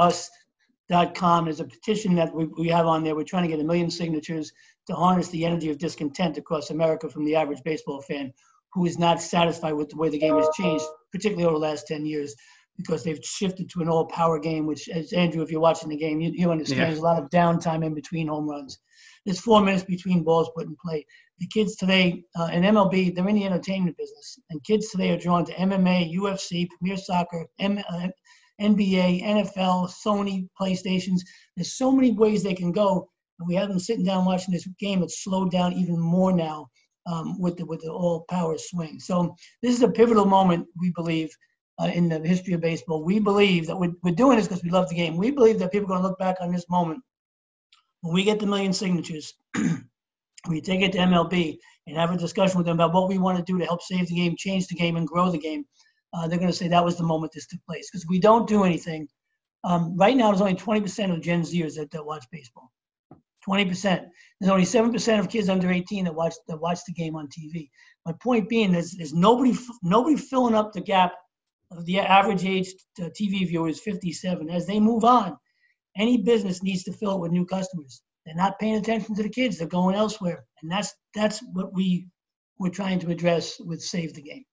is 0.91 1.61
a 1.61 1.65
petition 1.65 2.15
that 2.17 2.35
we, 2.35 2.47
we 2.59 2.69
have 2.69 2.87
on 2.87 3.05
there. 3.05 3.15
We're 3.15 3.25
trying 3.25 3.45
to 3.45 3.49
get 3.49 3.61
a 3.61 3.65
million 3.65 3.91
signatures 3.91 4.53
to 4.87 4.95
harness 4.95 5.29
the 5.29 5.45
energy 5.45 5.71
of 5.71 5.79
discontent 5.79 6.37
across 6.37 6.71
America 6.71 7.09
from 7.09 7.25
the 7.25 7.37
average 7.37 7.63
baseball 7.65 8.03
fan 8.03 8.33
who 8.73 8.87
is 8.87 8.99
not 8.99 9.21
satisfied 9.21 9.73
with 9.73 9.89
the 9.89 9.97
way 9.97 10.09
the 10.09 10.19
game 10.19 10.37
has 10.37 10.49
changed, 10.57 10.85
particularly 11.13 11.45
over 11.45 11.55
the 11.55 11.67
last 11.67 11.87
10 11.87 12.07
years 12.07 12.35
because 12.77 13.05
they've 13.05 13.21
shifted 13.23 13.69
to 13.69 13.81
an 13.81 13.89
all 13.89 14.07
power 14.07 14.39
game, 14.39 14.67
which, 14.67 14.89
as 14.89 15.13
Andrew, 15.13 15.43
if 15.43 15.51
you're 15.51 15.61
watching 15.61 15.89
the 15.89 15.97
game, 15.97 16.21
you, 16.21 16.33
you 16.35 16.51
understand 16.51 16.81
yeah. 16.81 16.87
there's 16.87 16.99
a 16.99 17.03
lot 17.03 17.23
of 17.23 17.29
downtime 17.31 17.85
in 17.85 17.95
between 17.95 18.29
home 18.29 18.49
runs. 18.49 18.79
There's 19.25 19.41
four 19.41 19.63
minutes 19.63 19.85
between 19.85 20.25
balls 20.25 20.51
put 20.57 20.67
in 20.67 20.77
play. 20.83 21.05
The 21.39 21.47
kids 21.49 21.77
today 21.77 22.23
uh, 22.39 22.49
in 22.53 22.63
MLB, 22.63 23.15
they're 23.15 23.29
in 23.29 23.37
the 23.37 23.45
entertainment 23.45 23.97
business, 23.99 24.39
and 24.49 24.65
kids 24.65 24.91
today 24.91 25.11
are 25.11 25.19
drawn 25.19 25.45
to 25.47 25.55
MMA, 25.55 26.15
UFC, 26.17 26.69
Premier 26.69 26.97
Soccer, 26.97 27.47
M- 27.59 27.83
uh, 27.91 28.09
NBA, 28.61 29.23
NFL, 29.23 29.91
Sony, 29.91 30.49
PlayStations. 30.61 31.21
There's 31.57 31.73
so 31.73 31.91
many 31.93 32.13
ways 32.13 32.43
they 32.43 32.55
can 32.55 32.73
go, 32.73 33.09
and 33.39 33.49
we 33.49 33.55
have 33.55 33.69
them 33.69 33.79
sitting 33.79 34.05
down 34.05 34.25
watching 34.25 34.53
this 34.53 34.67
game. 34.79 35.03
It's 35.03 35.25
slowed 35.25 35.51
down 35.51 35.73
even 35.73 35.99
more 35.99 36.33
now 36.33 36.69
um, 37.07 37.41
with 37.41 37.57
the 37.57 37.65
with 37.65 37.81
the 37.81 37.91
all 37.91 38.25
power 38.29 38.57
swing. 38.59 39.01
So 39.01 39.35
this 39.63 39.75
is 39.75 39.83
a 39.83 39.89
pivotal 39.89 40.27
moment, 40.27 40.67
we 40.79 40.93
believe, 40.95 41.31
uh, 41.81 41.87
in 41.87 42.09
the 42.09 42.19
history 42.21 42.55
of 42.55 42.61
baseball. 42.61 43.05
We 43.05 43.19
believe 43.19 43.67
that 43.67 43.77
we're, 43.77 43.93
we're 44.03 44.15
doing 44.15 44.37
this 44.37 44.49
because 44.49 44.63
we 44.63 44.71
love 44.71 44.89
the 44.89 44.95
game. 44.95 45.17
We 45.17 45.31
believe 45.31 45.59
that 45.59 45.73
people 45.73 45.87
are 45.87 45.97
going 45.97 46.03
to 46.03 46.09
look 46.09 46.19
back 46.19 46.37
on 46.41 46.53
this 46.53 46.69
moment 46.69 47.01
when 48.03 48.15
we 48.15 48.25
get 48.25 48.39
the 48.39 48.47
million 48.47 48.73
signatures. 48.73 49.35
we 50.49 50.61
take 50.61 50.81
it 50.81 50.93
to 50.93 50.99
MLB 50.99 51.59
and 51.87 51.97
have 51.97 52.11
a 52.11 52.17
discussion 52.17 52.59
with 52.59 52.67
them 52.67 52.77
about 52.77 52.93
what 52.93 53.09
we 53.09 53.19
want 53.19 53.39
to 53.39 53.45
do 53.45 53.59
to 53.59 53.65
help 53.65 53.83
save 53.83 54.09
the 54.09 54.15
game, 54.15 54.35
change 54.37 54.67
the 54.67 54.75
game, 54.75 54.97
and 54.97 55.07
grow 55.07 55.31
the 55.31 55.39
game. 55.39 55.65
Uh, 56.13 56.27
they're 56.27 56.39
going 56.39 56.51
to 56.51 56.57
say 56.57 56.69
that 56.69 56.85
was 56.85 56.97
the 56.97 57.05
moment 57.05 57.33
this 57.33 57.47
took 57.47 57.65
place 57.67 57.89
because 57.91 58.07
we 58.09 58.19
don't 58.19 58.49
do 58.49 58.65
anything. 58.65 59.09
Um, 59.63 59.97
right 59.97 60.17
now, 60.17 60.31
there's 60.31 60.41
only 60.41 60.55
20% 60.55 61.13
of 61.13 61.21
Gen 61.21 61.43
Zers 61.43 61.75
that, 61.77 61.91
that 61.91 62.05
watch 62.05 62.25
baseball. 62.33 62.71
20%. 63.49 64.07
There's 64.41 64.51
only 64.51 64.65
7% 64.65 65.19
of 65.19 65.29
kids 65.29 65.49
under 65.49 65.71
18 65.71 66.05
that 66.05 66.15
watch 66.15 66.35
that 66.49 66.61
watch 66.61 66.81
the 66.87 66.93
game 66.93 67.17
on 67.17 67.29
TV. 67.29 67.71
My 68.07 68.13
point 68.23 68.49
being 68.49 68.75
is, 68.75 68.95
is 68.99 69.15
nobody 69.15 69.57
nobody 69.83 70.17
filling 70.17 70.55
up 70.55 70.73
the 70.73 70.81
gap 70.81 71.13
of 71.71 71.85
the 71.87 72.01
average 72.01 72.45
age 72.45 72.73
TV 72.99 73.47
viewer 73.47 73.69
is 73.69 73.81
57. 73.81 74.51
As 74.51 74.67
they 74.67 74.81
move 74.81 75.05
on, 75.05 75.37
any 75.97 76.19
business 76.19 76.63
needs 76.63 76.85
to 76.85 76.93
fill 76.93 77.17
it 77.17 77.21
with 77.21 77.33
new 77.33 77.47
customers. 77.47 78.03
They're 78.25 78.35
not 78.35 78.59
paying 78.59 78.77
attention 78.77 79.15
to 79.15 79.23
the 79.23 79.29
kids; 79.29 79.59
they're 79.59 79.67
going 79.67 79.97
elsewhere, 79.97 80.45
and 80.63 80.71
that's 80.71 80.95
that's 81.15 81.43
what 81.53 81.73
we 81.73 82.07
we're 82.59 82.71
trying 82.71 82.99
to 83.01 83.11
address 83.11 83.59
with 83.59 83.83
Save 83.83 84.15
the 84.15 84.23
Game. 84.23 84.45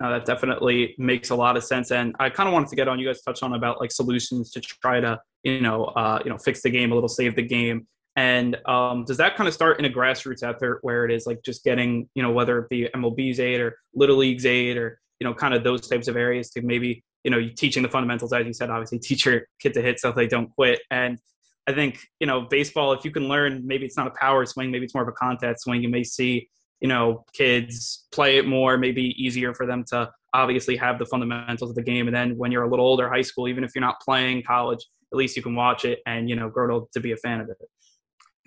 No, 0.00 0.10
that 0.10 0.26
definitely 0.26 0.94
makes 0.98 1.30
a 1.30 1.34
lot 1.34 1.56
of 1.56 1.64
sense, 1.64 1.90
and 1.90 2.14
I 2.20 2.28
kind 2.28 2.48
of 2.48 2.52
wanted 2.52 2.68
to 2.68 2.76
get 2.76 2.86
on. 2.86 2.98
You 2.98 3.06
guys 3.06 3.22
touched 3.22 3.42
on 3.42 3.54
about 3.54 3.80
like 3.80 3.90
solutions 3.90 4.50
to 4.50 4.60
try 4.60 5.00
to 5.00 5.18
you 5.42 5.60
know 5.60 5.84
uh, 5.86 6.20
you 6.22 6.30
know 6.30 6.36
fix 6.38 6.62
the 6.62 6.70
game 6.70 6.92
a 6.92 6.94
little, 6.94 7.08
save 7.08 7.34
the 7.34 7.42
game. 7.42 7.86
And 8.14 8.56
um, 8.66 9.04
does 9.04 9.18
that 9.18 9.36
kind 9.36 9.46
of 9.46 9.52
start 9.52 9.78
in 9.78 9.84
a 9.84 9.90
grassroots 9.90 10.42
effort 10.42 10.78
where 10.80 11.04
it 11.04 11.12
is 11.12 11.26
like 11.26 11.42
just 11.44 11.64
getting, 11.64 12.08
you 12.14 12.22
know, 12.22 12.30
whether 12.30 12.58
it 12.60 12.70
be 12.70 12.88
MLB's 12.94 13.38
aid 13.38 13.60
or 13.60 13.76
Little 13.94 14.16
League's 14.16 14.46
aid 14.46 14.78
or 14.78 14.98
you 15.20 15.26
know, 15.26 15.34
kind 15.34 15.54
of 15.54 15.64
those 15.64 15.88
types 15.88 16.08
of 16.08 16.16
areas 16.16 16.50
to 16.50 16.62
maybe, 16.62 17.02
you 17.24 17.30
know, 17.30 17.48
teaching 17.56 17.82
the 17.82 17.88
fundamentals, 17.88 18.32
as 18.32 18.46
you 18.46 18.52
said, 18.52 18.70
obviously 18.70 18.98
teach 18.98 19.26
your 19.26 19.42
kid 19.60 19.74
to 19.74 19.82
hit 19.82 19.98
so 19.98 20.12
they 20.12 20.26
don't 20.26 20.50
quit. 20.50 20.80
And 20.90 21.18
I 21.66 21.72
think, 21.72 21.98
you 22.20 22.26
know, 22.26 22.42
baseball, 22.42 22.92
if 22.92 23.04
you 23.04 23.10
can 23.10 23.28
learn, 23.28 23.66
maybe 23.66 23.86
it's 23.86 23.96
not 23.96 24.06
a 24.06 24.10
power 24.10 24.44
swing, 24.46 24.70
maybe 24.70 24.84
it's 24.84 24.94
more 24.94 25.02
of 25.02 25.08
a 25.08 25.12
contact 25.12 25.62
swing. 25.62 25.82
You 25.82 25.88
may 25.88 26.04
see, 26.04 26.48
you 26.80 26.88
know, 26.88 27.24
kids 27.32 28.06
play 28.12 28.38
it 28.38 28.46
more, 28.46 28.76
maybe 28.76 29.14
easier 29.16 29.54
for 29.54 29.66
them 29.66 29.84
to 29.88 30.10
obviously 30.34 30.76
have 30.76 30.98
the 30.98 31.06
fundamentals 31.06 31.70
of 31.70 31.76
the 31.76 31.82
game. 31.82 32.06
And 32.06 32.14
then 32.14 32.36
when 32.36 32.52
you're 32.52 32.64
a 32.64 32.70
little 32.70 32.84
older, 32.84 33.08
high 33.08 33.22
school, 33.22 33.48
even 33.48 33.64
if 33.64 33.72
you're 33.74 33.84
not 33.84 34.00
playing 34.00 34.42
college, 34.42 34.84
at 35.12 35.16
least 35.16 35.36
you 35.36 35.42
can 35.42 35.54
watch 35.54 35.84
it 35.84 36.00
and 36.06 36.28
you 36.28 36.36
know 36.36 36.48
grow 36.48 36.80
to, 36.80 36.86
to 36.92 37.00
be 37.00 37.12
a 37.12 37.16
fan 37.16 37.40
of 37.40 37.48
it. 37.48 37.56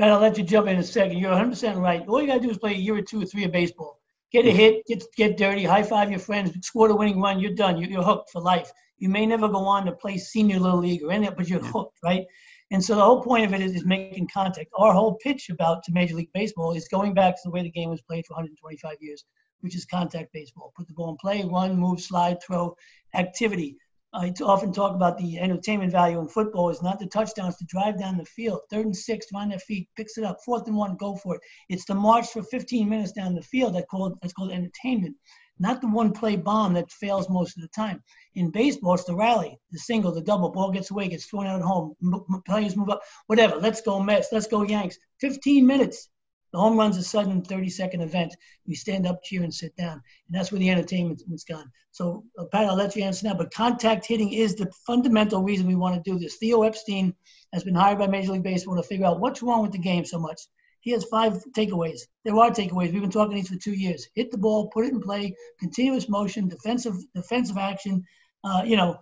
I'll 0.01 0.19
let 0.19 0.37
you 0.37 0.43
jump 0.43 0.67
in 0.67 0.77
a 0.77 0.83
second. 0.83 1.17
You're 1.17 1.33
100% 1.33 1.75
right. 1.77 2.07
All 2.07 2.21
you 2.21 2.27
got 2.27 2.35
to 2.35 2.39
do 2.39 2.49
is 2.49 2.57
play 2.57 2.71
a 2.71 2.77
year 2.77 2.95
or 2.95 3.01
two 3.01 3.21
or 3.21 3.25
three 3.25 3.43
of 3.43 3.51
baseball. 3.51 3.99
Get 4.31 4.45
a 4.45 4.49
mm-hmm. 4.49 4.57
hit, 4.57 4.85
get, 4.85 5.03
get 5.17 5.37
dirty, 5.37 5.65
high 5.65 5.83
five 5.83 6.09
your 6.09 6.19
friends, 6.19 6.55
score 6.65 6.87
the 6.87 6.95
winning 6.95 7.19
run, 7.19 7.39
you're 7.39 7.53
done. 7.53 7.77
You're, 7.77 7.89
you're 7.89 8.03
hooked 8.03 8.29
for 8.29 8.41
life. 8.41 8.71
You 8.97 9.09
may 9.09 9.25
never 9.25 9.49
go 9.49 9.65
on 9.65 9.85
to 9.87 9.91
play 9.91 10.17
senior 10.17 10.59
little 10.59 10.79
league 10.79 11.03
or 11.03 11.11
anything, 11.11 11.35
but 11.35 11.49
you're 11.49 11.59
hooked, 11.59 11.97
right? 12.03 12.25
And 12.71 12.83
so 12.83 12.95
the 12.95 13.03
whole 13.03 13.23
point 13.23 13.45
of 13.45 13.53
it 13.53 13.61
is, 13.61 13.75
is 13.75 13.85
making 13.85 14.29
contact. 14.31 14.69
Our 14.77 14.93
whole 14.93 15.15
pitch 15.23 15.49
about 15.49 15.83
to 15.83 15.91
Major 15.91 16.15
League 16.15 16.31
Baseball 16.33 16.73
is 16.73 16.87
going 16.87 17.13
back 17.13 17.35
to 17.35 17.41
the 17.45 17.51
way 17.51 17.63
the 17.63 17.71
game 17.71 17.89
was 17.89 18.01
played 18.01 18.25
for 18.25 18.35
125 18.35 18.97
years, 19.01 19.23
which 19.61 19.75
is 19.75 19.85
contact 19.85 20.31
baseball. 20.33 20.71
Put 20.77 20.87
the 20.87 20.93
ball 20.93 21.09
in 21.09 21.17
play, 21.17 21.43
run, 21.43 21.75
move, 21.77 21.99
slide, 21.99 22.37
throw, 22.43 22.75
activity. 23.15 23.77
I 24.13 24.33
often 24.41 24.73
talk 24.73 24.95
about 24.95 25.19
the 25.19 25.37
entertainment 25.39 25.91
value 25.91 26.19
in 26.19 26.27
football 26.27 26.69
is 26.69 26.81
not 26.81 26.99
the 26.99 27.05
touchdowns 27.05 27.57
to 27.57 27.65
drive 27.65 27.99
down 27.99 28.17
the 28.17 28.25
field. 28.25 28.61
Third 28.69 28.85
and 28.85 28.95
six, 28.95 29.27
on 29.35 29.49
their 29.49 29.59
feet, 29.59 29.87
picks 29.95 30.17
it 30.17 30.23
up. 30.23 30.39
Fourth 30.43 30.67
and 30.67 30.75
one, 30.75 30.95
go 30.95 31.15
for 31.15 31.35
it. 31.35 31.41
It's 31.69 31.85
the 31.85 31.93
march 31.93 32.27
for 32.27 32.41
15 32.41 32.89
minutes 32.89 33.11
down 33.11 33.35
the 33.35 33.41
field 33.43 33.75
that 33.75 33.87
called 33.87 34.17
that's 34.21 34.33
called 34.33 34.51
entertainment, 34.51 35.15
not 35.59 35.81
the 35.81 35.87
one 35.87 36.13
play 36.13 36.35
bomb 36.35 36.73
that 36.73 36.91
fails 36.91 37.29
most 37.29 37.57
of 37.57 37.61
the 37.61 37.69
time. 37.69 38.01
In 38.35 38.49
baseball, 38.49 38.93
it's 38.93 39.03
the 39.03 39.15
rally, 39.15 39.59
the 39.71 39.79
single, 39.79 40.13
the 40.13 40.21
double. 40.21 40.49
Ball 40.49 40.71
gets 40.71 40.89
away, 40.89 41.07
gets 41.09 41.25
thrown 41.25 41.47
out 41.47 41.59
at 41.59 41.65
home. 41.65 41.95
M- 42.01 42.41
players 42.45 42.77
move 42.77 42.89
up, 42.89 43.01
whatever. 43.27 43.57
Let's 43.57 43.81
go 43.81 44.01
Mets. 44.01 44.29
Let's 44.31 44.47
go 44.47 44.63
Yanks. 44.63 44.97
15 45.19 45.65
minutes. 45.65 46.09
The 46.51 46.59
home 46.59 46.77
run's 46.77 46.97
a 46.97 47.03
sudden 47.03 47.43
30 47.43 47.69
second 47.69 48.01
event. 48.01 48.35
You 48.65 48.75
stand 48.75 49.05
up, 49.05 49.21
cheer, 49.23 49.43
and 49.43 49.53
sit 49.53 49.75
down. 49.75 50.01
And 50.27 50.31
that's 50.31 50.51
where 50.51 50.59
the 50.59 50.69
entertainment's 50.69 51.43
gone. 51.43 51.71
So, 51.91 52.23
uh, 52.39 52.45
Pat, 52.45 52.65
I'll 52.65 52.75
let 52.75 52.95
you 52.95 53.03
answer 53.03 53.27
now. 53.27 53.35
But 53.35 53.53
contact 53.53 54.07
hitting 54.07 54.33
is 54.33 54.55
the 54.55 54.71
fundamental 54.87 55.43
reason 55.43 55.67
we 55.67 55.75
want 55.75 56.03
to 56.03 56.11
do 56.11 56.17
this. 56.17 56.37
Theo 56.37 56.63
Epstein 56.63 57.13
has 57.53 57.63
been 57.63 57.75
hired 57.75 57.99
by 57.99 58.07
Major 58.07 58.31
League 58.31 58.43
Baseball 58.43 58.77
to 58.77 58.83
figure 58.83 59.05
out 59.05 59.19
what's 59.19 59.43
wrong 59.43 59.61
with 59.61 59.73
the 59.73 59.79
game 59.79 60.05
so 60.05 60.17
much. 60.17 60.41
He 60.81 60.91
has 60.91 61.03
five 61.05 61.43
takeaways. 61.55 62.01
There 62.23 62.35
are 62.35 62.49
takeaways. 62.51 62.91
We've 62.91 63.01
been 63.01 63.09
talking 63.11 63.35
these 63.35 63.49
for 63.49 63.57
two 63.57 63.73
years. 63.73 64.07
Hit 64.15 64.31
the 64.31 64.37
ball, 64.37 64.67
put 64.69 64.85
it 64.85 64.93
in 64.93 65.01
play, 65.01 65.35
continuous 65.59 66.09
motion, 66.09 66.47
defensive 66.47 66.95
defensive 67.13 67.57
action. 67.57 68.03
Uh, 68.43 68.63
you 68.65 68.77
know, 68.77 68.97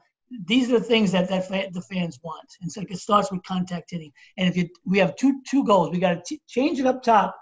these 0.45 0.69
are 0.69 0.79
the 0.79 0.85
things 0.85 1.11
that, 1.11 1.29
that 1.29 1.73
the 1.73 1.81
fans 1.81 2.19
want. 2.23 2.49
And 2.61 2.71
so 2.71 2.81
it 2.81 2.97
starts 2.97 3.31
with 3.31 3.43
contact 3.43 3.91
hitting. 3.91 4.11
And 4.37 4.49
if 4.49 4.57
you, 4.57 4.67
we 4.85 4.97
have 4.99 5.15
two 5.15 5.41
two 5.49 5.63
goals, 5.63 5.91
we 5.91 5.99
got 5.99 6.25
to 6.25 6.39
change 6.47 6.79
it 6.79 6.85
up 6.85 7.03
top 7.03 7.35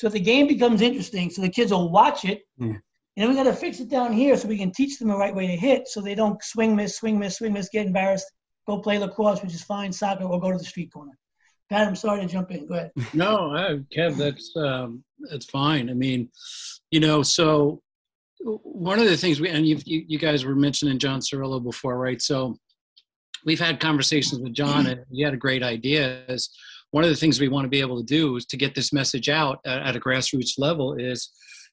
so 0.00 0.08
the 0.08 0.18
game 0.18 0.46
becomes 0.46 0.80
interesting. 0.80 1.28
So 1.28 1.42
the 1.42 1.50
kids 1.50 1.72
will 1.72 1.90
watch 1.90 2.24
it. 2.24 2.40
Yeah. 2.56 2.68
And 2.68 2.80
then 3.16 3.28
we 3.28 3.34
got 3.34 3.42
to 3.42 3.52
fix 3.52 3.80
it 3.80 3.90
down 3.90 4.14
here 4.14 4.34
so 4.34 4.48
we 4.48 4.56
can 4.56 4.72
teach 4.72 4.98
them 4.98 5.08
the 5.08 5.16
right 5.16 5.34
way 5.34 5.46
to 5.46 5.56
hit, 5.56 5.88
so 5.88 6.00
they 6.00 6.14
don't 6.14 6.42
swing 6.42 6.74
miss, 6.74 6.96
swing 6.96 7.18
miss, 7.18 7.36
swing 7.36 7.52
miss, 7.52 7.68
get 7.68 7.86
embarrassed, 7.86 8.24
go 8.66 8.78
play 8.78 8.98
lacrosse, 8.98 9.42
which 9.42 9.52
is 9.52 9.62
fine, 9.62 9.92
soccer, 9.92 10.24
or 10.24 10.40
go 10.40 10.50
to 10.50 10.56
the 10.56 10.64
street 10.64 10.90
corner. 10.90 11.12
Pat, 11.70 11.86
I'm 11.86 11.96
sorry 11.96 12.20
to 12.22 12.26
jump 12.26 12.50
in. 12.50 12.66
Go 12.66 12.74
ahead. 12.74 12.90
No, 13.14 13.54
uh, 13.54 13.76
Kev, 13.96 14.16
that's 14.16 14.52
um, 14.56 15.04
that's 15.30 15.46
fine. 15.46 15.88
I 15.88 15.94
mean, 15.94 16.28
you 16.90 17.00
know, 17.00 17.22
so 17.22 17.80
one 18.40 18.98
of 18.98 19.06
the 19.06 19.16
things 19.16 19.40
we 19.40 19.48
and 19.48 19.66
you 19.66 19.78
you 19.84 20.18
guys 20.18 20.44
were 20.44 20.56
mentioning 20.56 20.98
John 20.98 21.20
Cirillo 21.20 21.62
before, 21.62 21.96
right? 21.98 22.20
So 22.20 22.56
we've 23.44 23.60
had 23.60 23.78
conversations 23.80 24.40
with 24.40 24.52
John, 24.52 24.86
and 24.86 25.04
he 25.12 25.22
had 25.22 25.34
a 25.34 25.38
great 25.38 25.62
idea. 25.62 26.24
Is 26.28 26.50
one 26.90 27.04
of 27.04 27.10
the 27.10 27.16
things 27.16 27.38
we 27.38 27.48
want 27.48 27.66
to 27.66 27.70
be 27.70 27.80
able 27.80 27.98
to 27.98 28.06
do 28.06 28.36
is 28.36 28.46
to 28.46 28.56
get 28.56 28.74
this 28.74 28.92
message 28.92 29.28
out 29.28 29.60
at, 29.64 29.82
at 29.82 29.96
a 29.96 30.00
grassroots 30.00 30.58
level 30.58 30.94
is, 30.94 31.30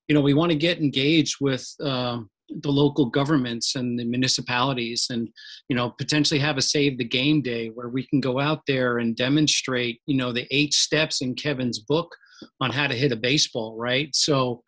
you 0.08 0.16
know, 0.16 0.22
we 0.22 0.34
want 0.34 0.52
to 0.52 0.58
get 0.58 0.80
engaged 0.80 1.38
with 1.42 1.68
um, 1.82 2.30
the 2.50 2.72
local 2.72 3.06
governments 3.06 3.76
and 3.76 4.00
the 4.00 4.06
municipalities 4.06 5.08
and 5.10 5.30
you 5.68 5.76
know 5.76 5.90
potentially 5.98 6.40
have 6.40 6.58
a 6.58 6.62
save 6.62 6.98
the 6.98 7.04
game 7.04 7.42
day 7.42 7.68
where 7.68 7.90
we 7.90 8.06
can 8.08 8.20
go 8.20 8.40
out 8.40 8.62
there 8.68 9.00
and 9.00 9.16
demonstrate 9.18 10.00
you 10.06 10.16
know 10.16 10.32
the 10.32 10.48
eight 10.52 10.74
steps 10.74 11.22
in 11.22 11.36
kevin's 11.36 11.80
book 11.80 12.16
on 12.62 12.72
how 12.72 12.88
to 12.88 12.96
hit 12.96 13.12
a 13.12 13.16
baseball 13.18 13.76
right? 13.78 14.16
So 14.16 14.64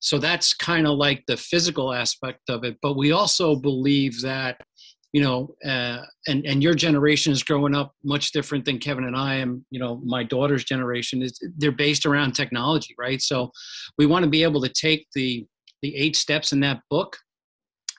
so 0.00 0.18
that's 0.18 0.52
kind 0.52 0.86
of 0.86 0.98
like 0.98 1.24
the 1.26 1.36
physical 1.36 1.92
aspect 1.92 2.48
of 2.48 2.62
it 2.64 2.76
but 2.82 2.96
we 2.96 3.12
also 3.12 3.56
believe 3.56 4.20
that 4.22 4.60
you 5.14 5.22
know 5.22 5.54
uh, 5.64 6.02
and 6.26 6.44
and 6.44 6.62
your 6.62 6.74
generation 6.74 7.32
is 7.32 7.42
growing 7.42 7.74
up 7.74 7.92
much 8.02 8.32
different 8.32 8.64
than 8.64 8.78
kevin 8.78 9.04
and 9.04 9.16
i 9.16 9.34
am 9.34 9.64
you 9.70 9.80
know 9.80 10.00
my 10.04 10.22
daughter's 10.22 10.64
generation 10.64 11.22
is 11.22 11.38
they're 11.56 11.72
based 11.72 12.04
around 12.04 12.32
technology 12.32 12.94
right? 12.98 13.20
So 13.20 13.50
we 13.98 14.06
want 14.06 14.24
to 14.24 14.30
be 14.30 14.42
able 14.42 14.60
to 14.62 14.68
take 14.68 15.06
the 15.14 15.46
the 15.82 15.94
eight 15.96 16.16
steps 16.16 16.52
in 16.52 16.60
that 16.60 16.80
book 16.88 17.18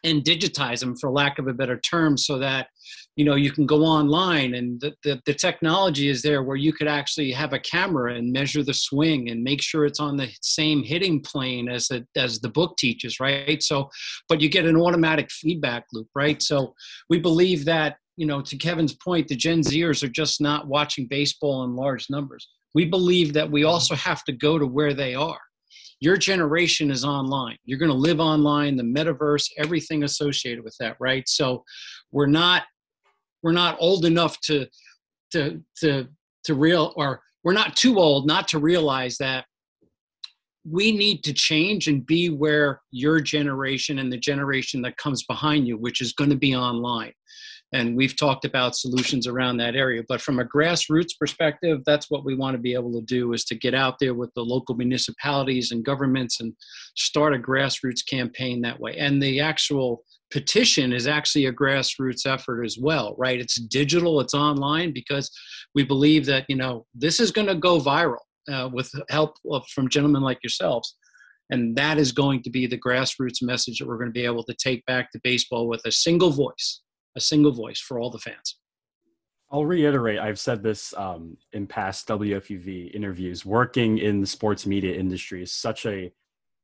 and 0.05 0.23
digitize 0.23 0.79
them 0.79 0.95
for 0.95 1.11
lack 1.11 1.39
of 1.39 1.47
a 1.47 1.53
better 1.53 1.79
term 1.79 2.17
so 2.17 2.37
that 2.37 2.67
you 3.15 3.25
know 3.25 3.35
you 3.35 3.51
can 3.51 3.65
go 3.65 3.83
online 3.83 4.53
and 4.53 4.79
the, 4.79 4.93
the, 5.03 5.21
the, 5.25 5.33
technology 5.33 6.09
is 6.09 6.21
there 6.21 6.43
where 6.43 6.55
you 6.55 6.71
could 6.71 6.87
actually 6.87 7.31
have 7.31 7.53
a 7.53 7.59
camera 7.59 8.13
and 8.13 8.31
measure 8.31 8.63
the 8.63 8.73
swing 8.73 9.29
and 9.29 9.43
make 9.43 9.61
sure 9.61 9.85
it's 9.85 9.99
on 9.99 10.15
the 10.15 10.29
same 10.41 10.83
hitting 10.83 11.21
plane 11.21 11.67
as 11.67 11.87
the, 11.87 12.05
as 12.15 12.39
the 12.39 12.49
book 12.49 12.77
teaches 12.77 13.19
right? 13.19 13.61
So 13.63 13.89
but 14.29 14.41
you 14.41 14.49
get 14.49 14.65
an 14.65 14.77
automatic 14.77 15.31
feedback 15.31 15.85
loop 15.91 16.07
right? 16.13 16.41
So 16.41 16.75
we 17.09 17.19
believe 17.19 17.65
that 17.65 17.97
you 18.15 18.27
know 18.27 18.41
to 18.41 18.57
kevin's 18.57 18.93
point 18.93 19.27
the 19.27 19.35
gen 19.35 19.61
zers 19.61 20.03
are 20.03 20.09
just 20.09 20.39
not 20.39 20.67
watching 20.67 21.07
baseball 21.07 21.63
in 21.63 21.75
large 21.75 22.09
numbers. 22.09 22.47
We 22.73 22.85
believe 22.85 23.33
that 23.33 23.49
we 23.49 23.63
also 23.63 23.95
have 23.95 24.23
to 24.25 24.33
go 24.33 24.59
to 24.59 24.67
where 24.67 24.93
they 24.93 25.15
are 25.15 25.39
your 26.05 26.15
generation 26.15 26.91
is 26.91 27.03
online. 27.03 27.57
You're 27.65 27.79
going 27.79 27.89
to 27.89 27.97
live 27.97 28.19
online 28.19 28.77
the 28.77 28.83
metaverse 28.83 29.49
everything 29.57 30.03
associated 30.03 30.63
with 30.63 30.75
that 30.79 30.95
right? 30.99 31.27
So 31.27 31.65
we're 32.11 32.27
not 32.27 32.63
we're 33.41 33.51
not 33.51 33.75
old 33.79 34.05
enough 34.05 34.39
to 34.41 34.67
to 35.31 35.63
to 35.81 36.07
to 36.43 36.53
real 36.53 36.93
or 36.95 37.21
we're 37.43 37.53
not 37.53 37.75
too 37.75 37.97
old 37.97 38.27
not 38.27 38.47
to 38.49 38.59
realize 38.59 39.17
that 39.17 39.45
we 40.63 40.91
need 40.91 41.23
to 41.23 41.33
change 41.33 41.87
and 41.87 42.05
be 42.05 42.29
where 42.29 42.81
your 42.91 43.19
generation 43.19 43.99
and 43.99 44.11
the 44.13 44.17
generation 44.17 44.83
that 44.83 44.97
comes 44.97 45.23
behind 45.23 45.67
you 45.67 45.75
which 45.75 46.01
is 46.01 46.13
going 46.13 46.29
to 46.29 46.35
be 46.35 46.55
online 46.55 47.13
and 47.75 47.97
we've 47.97 48.15
talked 48.15 48.45
about 48.45 48.75
solutions 48.75 49.27
around 49.27 49.57
that 49.57 49.75
area. 49.75 50.01
But 50.07 50.21
from 50.21 50.39
a 50.39 50.45
grassroots 50.45 51.11
perspective 51.19 51.81
that's 51.85 52.09
what 52.09 52.23
we 52.23 52.33
want 52.33 52.55
to 52.55 52.61
be 52.61 52.73
able 52.73 52.93
to 52.93 53.01
do 53.01 53.33
is 53.33 53.43
to 53.45 53.55
get 53.55 53.75
out 53.75 53.99
there 53.99 54.13
with 54.13 54.33
the 54.33 54.41
local 54.41 54.75
municipalities 54.75 55.71
and 55.71 55.83
governments 55.83 56.39
and 56.39 56.53
start 56.95 57.35
a 57.35 57.37
grassroots 57.37 58.05
campaign 58.07 58.61
that 58.61 58.79
way. 58.79 58.95
And 58.97 59.21
the 59.21 59.41
actual 59.41 60.03
petition 60.31 60.93
is 60.93 61.05
actually 61.05 61.45
a 61.45 61.53
grassroots 61.53 62.25
effort 62.25 62.63
as 62.63 62.77
well 62.79 63.13
right? 63.17 63.39
It's 63.39 63.55
digital 63.55 64.21
it's 64.21 64.33
online 64.33 64.93
because 64.93 65.29
we 65.75 65.83
believe 65.83 66.25
that 66.27 66.45
you 66.47 66.55
know 66.55 66.85
this 66.95 67.19
is 67.19 67.31
going 67.31 67.47
to 67.47 67.55
go 67.55 67.79
viral 67.79 68.25
uh, 68.51 68.69
with 68.71 68.89
help 69.09 69.35
from 69.73 69.89
gentlemen 69.89 70.21
like 70.21 70.41
yourselves. 70.43 70.95
And 71.51 71.75
that 71.75 71.99
is 71.99 72.11
going 72.11 72.41
to 72.43 72.49
be 72.49 72.65
the 72.65 72.77
grassroots 72.77 73.43
message 73.43 73.77
that 73.77 73.87
we're 73.87 73.99
going 73.99 74.09
to 74.09 74.19
be 74.19 74.25
able 74.25 74.43
to 74.45 74.55
take 74.55 74.83
back 74.85 75.11
to 75.11 75.19
baseball 75.23 75.67
with 75.67 75.81
a 75.85 75.91
single 75.91 76.31
voice 76.31 76.81
a 77.15 77.21
single 77.21 77.51
voice 77.51 77.79
for 77.79 77.99
all 77.99 78.09
the 78.09 78.19
fans. 78.19 78.57
I'll 79.51 79.65
reiterate, 79.65 80.19
I've 80.19 80.39
said 80.39 80.63
this 80.63 80.93
um, 80.97 81.37
in 81.53 81.67
past 81.67 82.07
WFUV 82.07 82.93
interviews. 82.93 83.45
Working 83.45 83.99
in 83.99 84.21
the 84.21 84.27
sports 84.27 84.65
media 84.65 84.95
industry 84.95 85.43
is 85.43 85.51
such 85.51 85.85
a 85.85 86.11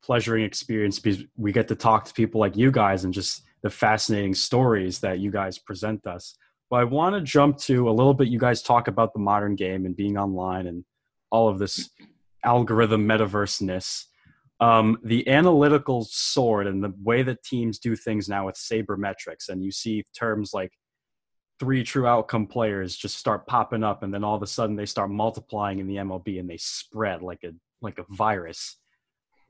pleasuring 0.03 0.43
experience 0.43 0.99
because 0.99 1.23
we 1.37 1.51
get 1.51 1.67
to 1.67 1.75
talk 1.75 2.05
to 2.05 2.13
people 2.13 2.41
like 2.41 2.57
you 2.57 2.71
guys 2.71 3.03
and 3.03 3.13
just 3.13 3.43
the 3.61 3.69
fascinating 3.69 4.33
stories 4.33 4.99
that 4.99 5.19
you 5.19 5.31
guys 5.31 5.59
present 5.59 6.05
us. 6.07 6.35
But 6.69 6.77
I 6.77 6.83
want 6.85 7.15
to 7.15 7.21
jump 7.21 7.57
to 7.59 7.89
a 7.89 7.91
little 7.91 8.13
bit. 8.13 8.29
You 8.29 8.39
guys 8.39 8.63
talk 8.63 8.87
about 8.87 9.13
the 9.13 9.19
modern 9.19 9.55
game 9.55 9.85
and 9.85 9.95
being 9.95 10.17
online 10.17 10.67
and 10.67 10.83
all 11.29 11.49
of 11.49 11.59
this 11.59 11.89
algorithm 12.43 13.07
metaverse 13.07 13.61
ness 13.61 14.07
um, 14.61 14.99
the 15.03 15.27
analytical 15.27 16.07
sword 16.09 16.67
and 16.67 16.83
the 16.83 16.93
way 17.01 17.23
that 17.23 17.43
teams 17.43 17.79
do 17.79 17.95
things 17.95 18.29
now 18.29 18.45
with 18.45 18.55
sabermetrics, 18.55 19.49
and 19.49 19.63
you 19.63 19.71
see 19.71 20.03
terms 20.17 20.51
like 20.53 20.71
three 21.59 21.83
true 21.83 22.07
outcome 22.07 22.45
players 22.45 22.95
just 22.95 23.17
start 23.17 23.47
popping 23.47 23.83
up, 23.83 24.03
and 24.03 24.13
then 24.13 24.23
all 24.23 24.35
of 24.35 24.43
a 24.43 24.47
sudden 24.47 24.75
they 24.75 24.85
start 24.85 25.09
multiplying 25.09 25.79
in 25.79 25.87
the 25.87 25.95
MLB 25.95 26.39
and 26.39 26.49
they 26.49 26.57
spread 26.57 27.23
like 27.23 27.43
a 27.43 27.51
like 27.81 27.97
a 27.97 28.05
virus. 28.09 28.77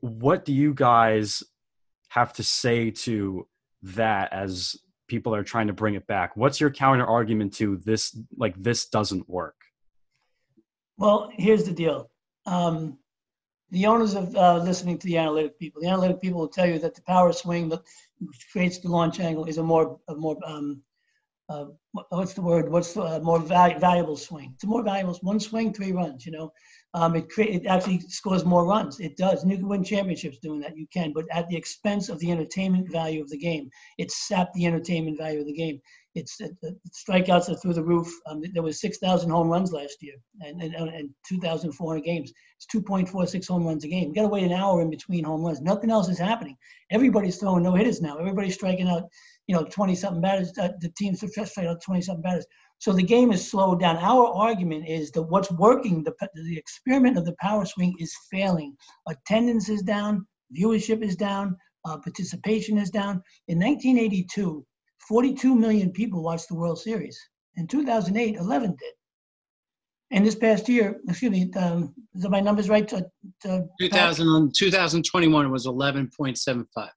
What 0.00 0.46
do 0.46 0.54
you 0.54 0.72
guys 0.72 1.42
have 2.08 2.32
to 2.34 2.42
say 2.42 2.90
to 2.90 3.46
that 3.82 4.32
as 4.32 4.76
people 5.08 5.34
are 5.34 5.44
trying 5.44 5.66
to 5.66 5.72
bring 5.74 5.94
it 5.94 6.06
back? 6.06 6.36
What's 6.36 6.58
your 6.58 6.70
counter 6.70 7.06
argument 7.06 7.52
to 7.54 7.76
this? 7.84 8.16
Like 8.36 8.54
this 8.60 8.88
doesn't 8.88 9.28
work. 9.28 9.56
Well, 10.96 11.30
here's 11.34 11.64
the 11.64 11.72
deal. 11.72 12.10
Um, 12.46 12.98
the 13.72 13.86
owners 13.86 14.14
of 14.14 14.36
uh, 14.36 14.58
listening 14.58 14.98
to 14.98 15.06
the 15.06 15.16
analytic 15.16 15.58
people. 15.58 15.80
The 15.80 15.88
analytic 15.88 16.20
people 16.20 16.40
will 16.40 16.48
tell 16.48 16.66
you 16.66 16.78
that 16.78 16.94
the 16.94 17.02
power 17.02 17.32
swing 17.32 17.70
that 17.70 17.80
creates 18.52 18.78
the 18.78 18.88
launch 18.88 19.18
angle 19.18 19.46
is 19.46 19.58
a 19.58 19.62
more 19.62 19.98
a 20.08 20.14
more 20.14 20.36
um, 20.44 20.82
uh, 21.48 21.66
what's 22.10 22.34
the 22.34 22.42
word? 22.42 22.70
What's 22.70 22.94
the 22.94 23.02
uh, 23.02 23.20
more 23.20 23.38
val- 23.38 23.78
valuable 23.78 24.16
swing? 24.16 24.52
It's 24.54 24.64
a 24.64 24.66
more 24.66 24.82
valuable 24.82 25.18
one 25.22 25.40
swing, 25.40 25.72
three 25.72 25.92
runs. 25.92 26.24
You 26.24 26.32
know, 26.32 26.52
um, 26.94 27.16
it 27.16 27.28
cre- 27.28 27.42
it 27.42 27.66
actually 27.66 28.00
scores 28.00 28.44
more 28.44 28.64
runs. 28.64 29.00
It 29.00 29.16
does. 29.16 29.42
And 29.42 29.50
you 29.50 29.58
can 29.58 29.68
win 29.68 29.84
championships 29.84 30.38
doing 30.38 30.60
that. 30.60 30.76
You 30.76 30.86
can, 30.92 31.12
but 31.12 31.26
at 31.30 31.48
the 31.48 31.56
expense 31.56 32.08
of 32.08 32.18
the 32.20 32.30
entertainment 32.30 32.90
value 32.90 33.20
of 33.22 33.30
the 33.30 33.38
game. 33.38 33.68
It 33.98 34.10
sapped 34.10 34.54
the 34.54 34.66
entertainment 34.66 35.18
value 35.18 35.40
of 35.40 35.46
the 35.46 35.52
game. 35.52 35.80
It's 36.14 36.40
uh, 36.40 36.48
strikeouts 36.92 37.48
are 37.48 37.54
through 37.54 37.74
the 37.74 37.84
roof. 37.84 38.08
Um, 38.26 38.42
there 38.52 38.62
was 38.62 38.80
6,000 38.80 39.30
home 39.30 39.48
runs 39.48 39.72
last 39.72 39.96
year 40.02 40.14
and, 40.40 40.60
and, 40.62 40.74
and 40.74 41.10
2,400 41.26 42.04
games. 42.04 42.32
It's 42.56 42.66
2.46 42.74 43.48
home 43.48 43.64
runs 43.64 43.84
a 43.84 43.88
game. 43.88 44.08
You 44.08 44.14
got 44.14 44.22
to 44.22 44.28
wait 44.28 44.44
an 44.44 44.52
hour 44.52 44.82
in 44.82 44.90
between 44.90 45.24
home 45.24 45.42
runs. 45.42 45.60
Nothing 45.60 45.90
else 45.90 46.08
is 46.08 46.18
happening. 46.18 46.56
Everybody's 46.90 47.38
throwing 47.38 47.62
no 47.62 47.74
hitters 47.74 48.02
now. 48.02 48.18
Everybody's 48.18 48.54
striking 48.54 48.88
out, 48.88 49.04
you 49.46 49.54
know, 49.54 49.64
20 49.64 49.94
something 49.94 50.22
batters. 50.22 50.52
Uh, 50.58 50.70
the 50.80 50.90
teams 50.96 51.18
strike 51.18 51.66
out 51.66 51.82
20 51.82 52.00
something 52.02 52.22
batters. 52.22 52.46
So 52.78 52.92
the 52.92 53.02
game 53.02 53.32
is 53.32 53.48
slowed 53.48 53.80
down. 53.80 53.96
Our 53.98 54.26
argument 54.26 54.88
is 54.88 55.10
that 55.12 55.22
what's 55.22 55.50
working, 55.52 56.02
the, 56.02 56.12
the 56.34 56.58
experiment 56.58 57.16
of 57.16 57.24
the 57.24 57.36
power 57.40 57.64
swing 57.64 57.94
is 57.98 58.14
failing. 58.30 58.76
Attendance 59.08 59.68
is 59.68 59.82
down, 59.82 60.26
viewership 60.56 61.02
is 61.02 61.16
down, 61.16 61.56
uh, 61.84 61.98
participation 61.98 62.78
is 62.78 62.90
down. 62.90 63.22
In 63.48 63.58
1982, 63.58 64.64
42 65.08 65.54
million 65.54 65.90
people 65.92 66.22
watched 66.22 66.48
the 66.48 66.54
World 66.54 66.78
Series. 66.78 67.18
In 67.56 67.66
2008, 67.66 68.36
11 68.36 68.70
did. 68.70 68.92
And 70.10 70.26
this 70.26 70.34
past 70.34 70.68
year, 70.68 71.00
excuse 71.08 71.30
me, 71.30 71.50
um, 71.56 71.94
is 72.14 72.28
my 72.28 72.40
numbers 72.40 72.68
right? 72.68 72.86
To, 72.88 73.06
to 73.42 73.66
2000, 73.80 74.54
2021 74.54 75.50
was 75.50 75.66
11.75. 75.66 76.88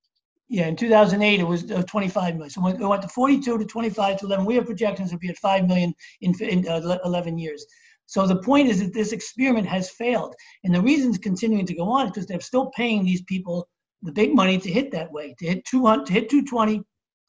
Yeah, 0.48 0.68
in 0.68 0.76
2008 0.76 1.40
it 1.40 1.44
was 1.44 1.72
uh, 1.72 1.82
25 1.84 2.36
million. 2.36 2.50
So 2.50 2.62
we 2.62 2.74
went 2.74 3.02
to 3.02 3.08
42 3.08 3.58
to 3.58 3.66
25 3.66 4.20
to 4.20 4.26
11. 4.26 4.46
We 4.46 4.56
have 4.56 4.66
projections 4.66 5.12
to 5.12 5.18
be 5.18 5.30
at 5.30 5.38
5 5.38 5.68
million 5.68 5.94
in, 6.22 6.36
in 6.40 6.68
uh, 6.68 7.00
11 7.04 7.38
years. 7.38 7.66
So 8.06 8.28
the 8.28 8.36
point 8.36 8.70
is 8.70 8.80
that 8.80 8.94
this 8.94 9.12
experiment 9.12 9.66
has 9.68 9.90
failed, 9.90 10.36
and 10.64 10.76
the 10.76 10.82
reason 10.82 11.10
it's 11.10 11.18
continuing 11.18 11.66
to 11.66 11.74
go 11.74 11.90
on 11.90 12.06
is 12.06 12.12
because 12.12 12.28
they're 12.28 12.40
still 12.40 12.72
paying 12.76 13.04
these 13.04 13.24
people 13.24 13.68
the 14.04 14.12
big 14.12 14.36
money 14.36 14.60
to 14.60 14.72
hit 14.72 14.92
that 14.92 15.12
way, 15.12 15.34
to 15.40 15.48
hit 15.48 15.66
200, 15.66 16.06
to 16.06 16.14
hit 16.14 16.30
220, 16.30 16.84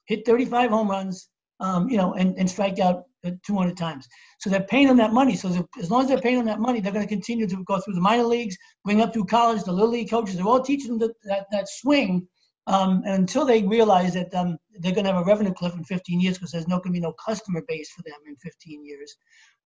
hit 0.05 0.23
35 0.23 0.69
home 0.69 0.91
runs, 0.91 1.29
um, 1.59 1.89
you 1.89 1.97
know, 1.97 2.13
and, 2.13 2.37
and 2.37 2.47
strike 2.47 2.77
out 2.77 3.05
uh, 3.25 3.31
200 3.43 3.75
times. 3.75 4.07
So 4.39 4.51
they're 4.51 4.61
paying 4.61 4.87
them 4.87 4.97
that 4.97 5.13
money. 5.13 5.35
So 5.35 5.67
as 5.79 5.89
long 5.89 6.03
as 6.03 6.09
they're 6.09 6.21
paying 6.21 6.37
them 6.37 6.45
that 6.45 6.59
money, 6.59 6.79
they're 6.79 6.93
going 6.93 7.07
to 7.07 7.09
continue 7.09 7.47
to 7.47 7.63
go 7.63 7.79
through 7.79 7.95
the 7.95 8.01
minor 8.01 8.23
leagues, 8.25 8.55
bring 8.85 9.01
up 9.01 9.13
through 9.13 9.25
college, 9.25 9.63
the 9.63 9.71
little 9.71 9.89
league 9.89 10.11
coaches. 10.11 10.35
They're 10.35 10.45
all 10.45 10.61
teaching 10.61 10.99
them 10.99 11.11
that, 11.23 11.47
that 11.51 11.67
swing 11.67 12.27
um, 12.67 13.01
and 13.05 13.15
until 13.15 13.45
they 13.45 13.63
realize 13.63 14.13
that 14.13 14.33
um, 14.35 14.57
they're 14.79 14.93
going 14.93 15.05
to 15.05 15.13
have 15.13 15.21
a 15.21 15.25
revenue 15.25 15.53
cliff 15.53 15.73
in 15.73 15.83
15 15.85 16.19
years 16.19 16.37
because 16.37 16.51
there's 16.51 16.67
no 16.67 16.77
going 16.77 16.93
to 16.93 16.99
be 16.99 16.99
no 16.99 17.13
customer 17.13 17.63
base 17.67 17.89
for 17.91 18.03
them 18.03 18.19
in 18.27 18.35
15 18.35 18.85
years, 18.85 19.15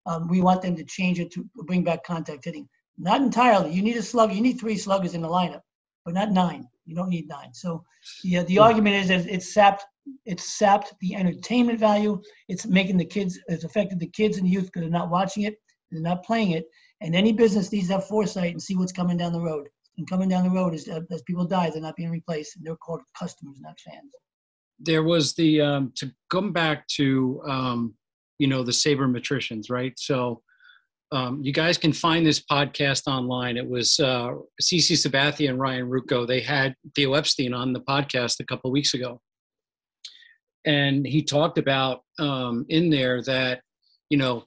um, 0.05 0.27
we 0.27 0.41
want 0.41 0.61
them 0.61 0.75
to 0.75 0.83
change 0.85 1.19
it 1.19 1.31
to 1.31 1.45
bring 1.65 1.83
back 1.83 2.03
contact 2.03 2.45
hitting. 2.45 2.69
Not 2.97 3.21
entirely. 3.21 3.71
You 3.71 3.81
need 3.81 3.97
a 3.97 4.03
slug. 4.03 4.33
You 4.33 4.41
need 4.41 4.59
three 4.59 4.77
sluggers 4.77 5.15
in 5.15 5.21
the 5.21 5.27
lineup, 5.27 5.61
but 6.05 6.13
not 6.13 6.31
nine. 6.31 6.67
You 6.85 6.95
don't 6.95 7.09
need 7.09 7.27
nine. 7.27 7.53
So 7.53 7.83
yeah, 8.23 8.43
the 8.43 8.59
argument 8.59 8.95
is 8.95 9.07
that 9.07 9.27
it's 9.27 9.53
sapped. 9.53 9.85
It's 10.25 10.57
sapped 10.57 10.93
the 11.01 11.15
entertainment 11.15 11.79
value. 11.79 12.21
It's 12.49 12.67
making 12.67 12.97
the 12.97 13.05
kids. 13.05 13.39
It's 13.47 13.63
affected 13.63 13.99
the 13.99 14.07
kids 14.07 14.37
and 14.37 14.45
the 14.45 14.51
youth 14.51 14.65
because 14.65 14.81
they're 14.81 14.89
not 14.89 15.09
watching 15.09 15.43
it. 15.43 15.55
They're 15.91 16.01
not 16.01 16.23
playing 16.23 16.51
it. 16.51 16.65
And 17.01 17.15
any 17.15 17.33
business 17.33 17.71
needs 17.71 17.87
to 17.87 17.93
have 17.93 18.07
foresight 18.07 18.51
and 18.51 18.61
see 18.61 18.75
what's 18.75 18.91
coming 18.91 19.17
down 19.17 19.33
the 19.33 19.41
road 19.41 19.67
and 20.01 20.09
coming 20.09 20.29
down 20.29 20.43
the 20.43 20.49
road 20.49 20.73
as, 20.73 20.87
as 20.87 21.21
people 21.23 21.45
die, 21.45 21.69
they're 21.69 21.81
not 21.81 21.95
being 21.95 22.09
replaced, 22.09 22.55
and 22.55 22.65
they're 22.65 22.75
called 22.75 23.01
customers, 23.17 23.59
not 23.61 23.79
fans. 23.79 24.11
There 24.79 25.03
was 25.03 25.35
the 25.35 25.61
um, 25.61 25.93
to 25.97 26.11
come 26.31 26.51
back 26.51 26.87
to 26.97 27.41
um, 27.47 27.93
you 28.39 28.47
know 28.47 28.63
the 28.63 28.73
saber 28.73 29.07
sabermetricians, 29.07 29.69
right? 29.69 29.93
So 29.97 30.41
um, 31.11 31.39
you 31.43 31.53
guys 31.53 31.77
can 31.77 31.93
find 31.93 32.25
this 32.25 32.41
podcast 32.43 33.05
online. 33.05 33.57
It 33.57 33.69
was 33.69 33.99
uh, 33.99 34.31
CC 34.61 34.97
Sabathia 34.97 35.49
and 35.49 35.59
Ryan 35.59 35.87
Ruocco. 35.87 36.25
They 36.25 36.41
had 36.41 36.73
Theo 36.95 37.13
Epstein 37.13 37.53
on 37.53 37.73
the 37.73 37.81
podcast 37.81 38.39
a 38.39 38.45
couple 38.45 38.71
weeks 38.71 38.95
ago, 38.95 39.21
and 40.65 41.05
he 41.05 41.21
talked 41.21 41.59
about 41.59 42.01
um, 42.17 42.65
in 42.69 42.89
there 42.89 43.21
that 43.23 43.61
you 44.09 44.17
know 44.17 44.45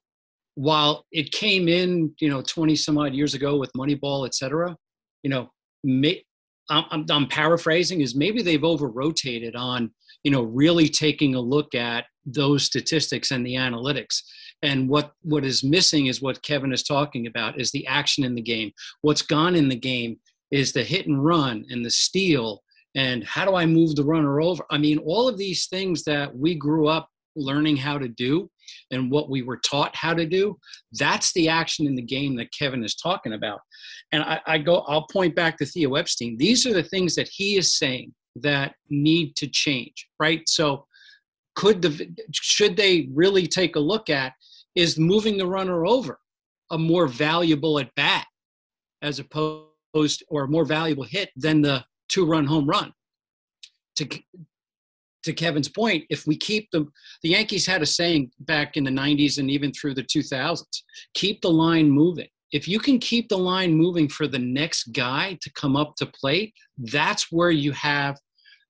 while 0.57 1.05
it 1.13 1.31
came 1.31 1.69
in 1.69 2.13
you 2.19 2.29
know 2.29 2.43
20 2.43 2.75
some 2.75 2.99
odd 2.99 3.15
years 3.15 3.35
ago 3.35 3.57
with 3.57 3.73
Moneyball, 3.75 4.27
et 4.27 4.35
cetera, 4.35 4.77
you 5.25 5.31
know, 5.31 5.51
may, 5.83 6.23
I'm, 6.71 7.05
I'm 7.11 7.27
paraphrasing 7.27 8.01
is 8.01 8.15
maybe 8.15 8.43
they've 8.43 8.63
over 8.63 8.89
rotated 8.89 9.57
on, 9.57 9.91
you 10.23 10.31
know, 10.31 10.43
really 10.43 10.89
taking 10.89 11.35
a 11.35 11.41
look 11.41 11.75
at 11.75 12.05
those 12.25 12.63
statistics 12.63 13.33
and 13.33 13.45
the 13.45 13.55
analytics. 13.55 14.21
And 14.63 14.89
what, 14.89 15.13
what 15.23 15.45
is 15.45 15.65
missing 15.65 16.07
is 16.07 16.23
what 16.23 16.43
Kevin 16.43 16.73
is 16.73 16.83
talking 16.83 17.27
about 17.27 17.61
is 17.61 17.73
the 17.73 17.87
action 17.87 18.25
in 18.25 18.35
the 18.35 18.43
game. 18.43 18.71
What's 19.03 19.23
gone 19.23 19.57
in 19.57 19.69
the 19.69 19.77
game 19.77 20.19
is 20.51 20.73
the 20.73 20.85
hit 20.85 21.07
and 21.07 21.25
run 21.25 21.65
and 21.71 21.85
the 21.85 21.91
steal 21.91 22.63
and 22.95 23.25
how 23.25 23.45
do 23.45 23.57
I 23.57 23.67
move 23.67 23.97
the 23.97 24.05
runner 24.05 24.41
over? 24.41 24.65
I 24.71 24.79
mean, 24.79 24.99
all 24.99 25.29
of 25.29 25.37
these 25.37 25.67
things 25.67 26.05
that 26.05 26.37
we 26.37 26.55
grew 26.55 26.87
up 26.87 27.09
learning 27.35 27.77
how 27.77 27.99
to 27.99 28.09
do 28.09 28.49
and 28.91 29.11
what 29.11 29.31
we 29.31 29.43
were 29.43 29.59
taught 29.59 29.95
how 29.95 30.15
to 30.15 30.27
do 30.27 30.57
that's 30.93 31.33
the 31.33 31.49
action 31.49 31.87
in 31.87 31.95
the 31.95 32.03
game 32.03 32.37
that 32.37 32.53
kevin 32.53 32.85
is 32.85 32.95
talking 32.95 33.35
about. 33.35 33.61
And 34.13 34.23
I, 34.23 34.41
I, 34.47 34.59
go 34.59 34.79
i'll 34.89 35.07
point 35.07 35.35
back 35.35 35.59
to 35.59 35.67
theo 35.67 35.95
epstein. 35.95 36.37
These 36.37 36.67
are 36.67 36.73
the 36.73 36.83
things 36.83 37.15
that 37.15 37.29
he 37.29 37.57
is 37.57 37.77
saying 37.77 38.13
that 38.37 38.75
need 38.89 39.37
to 39.37 39.47
change 39.47 40.09
right? 40.19 40.49
So 40.49 40.87
could 41.55 41.83
the 41.83 42.09
should 42.33 42.77
they 42.77 43.09
really 43.13 43.47
take 43.47 43.77
a 43.77 43.81
look 43.81 44.11
at 44.11 44.33
is 44.75 44.99
moving 44.99 45.39
the 45.39 45.47
runner 45.47 45.87
over 45.87 46.19
a 46.71 46.79
more 46.79 47.07
valuable 47.07 47.79
at 47.79 47.95
bat 47.95 48.27
as 49.03 49.19
opposed 49.19 50.25
or 50.29 50.45
a 50.45 50.49
more 50.49 50.65
valuable 50.65 51.05
hit 51.05 51.31
than 51.37 51.63
the 51.63 51.85
two 52.09 52.25
run 52.25 52.47
home 52.47 52.67
run 52.67 52.93
to 53.97 54.09
to 55.25 55.33
Kevin's 55.33 55.69
point, 55.69 56.05
if 56.11 56.27
we 56.27 56.37
keep 56.37 56.71
the 56.71 56.87
the 57.23 57.31
Yankees 57.31 57.67
had 57.67 57.83
a 57.83 57.87
saying 57.87 58.31
back 58.41 58.77
in 58.77 58.85
the 58.85 58.91
90s 58.91 59.39
and 59.39 59.51
even 59.51 59.73
through 59.73 59.95
the 59.95 60.03
2000s 60.03 60.63
keep 61.15 61.41
the 61.41 61.51
line 61.51 61.91
moving. 61.91 62.29
If 62.53 62.69
you 62.69 62.79
can 62.79 62.99
keep 62.99 63.29
the 63.29 63.39
line 63.39 63.75
moving 63.75 64.09
for 64.09 64.29
the 64.29 64.39
next 64.39 64.93
guy 64.93 65.37
to 65.43 65.53
come 65.55 65.75
up 65.75 65.97
to 65.97 66.07
plate, 66.07 66.55
that's 66.79 67.33
where 67.33 67.51
you 67.51 67.73
have 67.73 68.19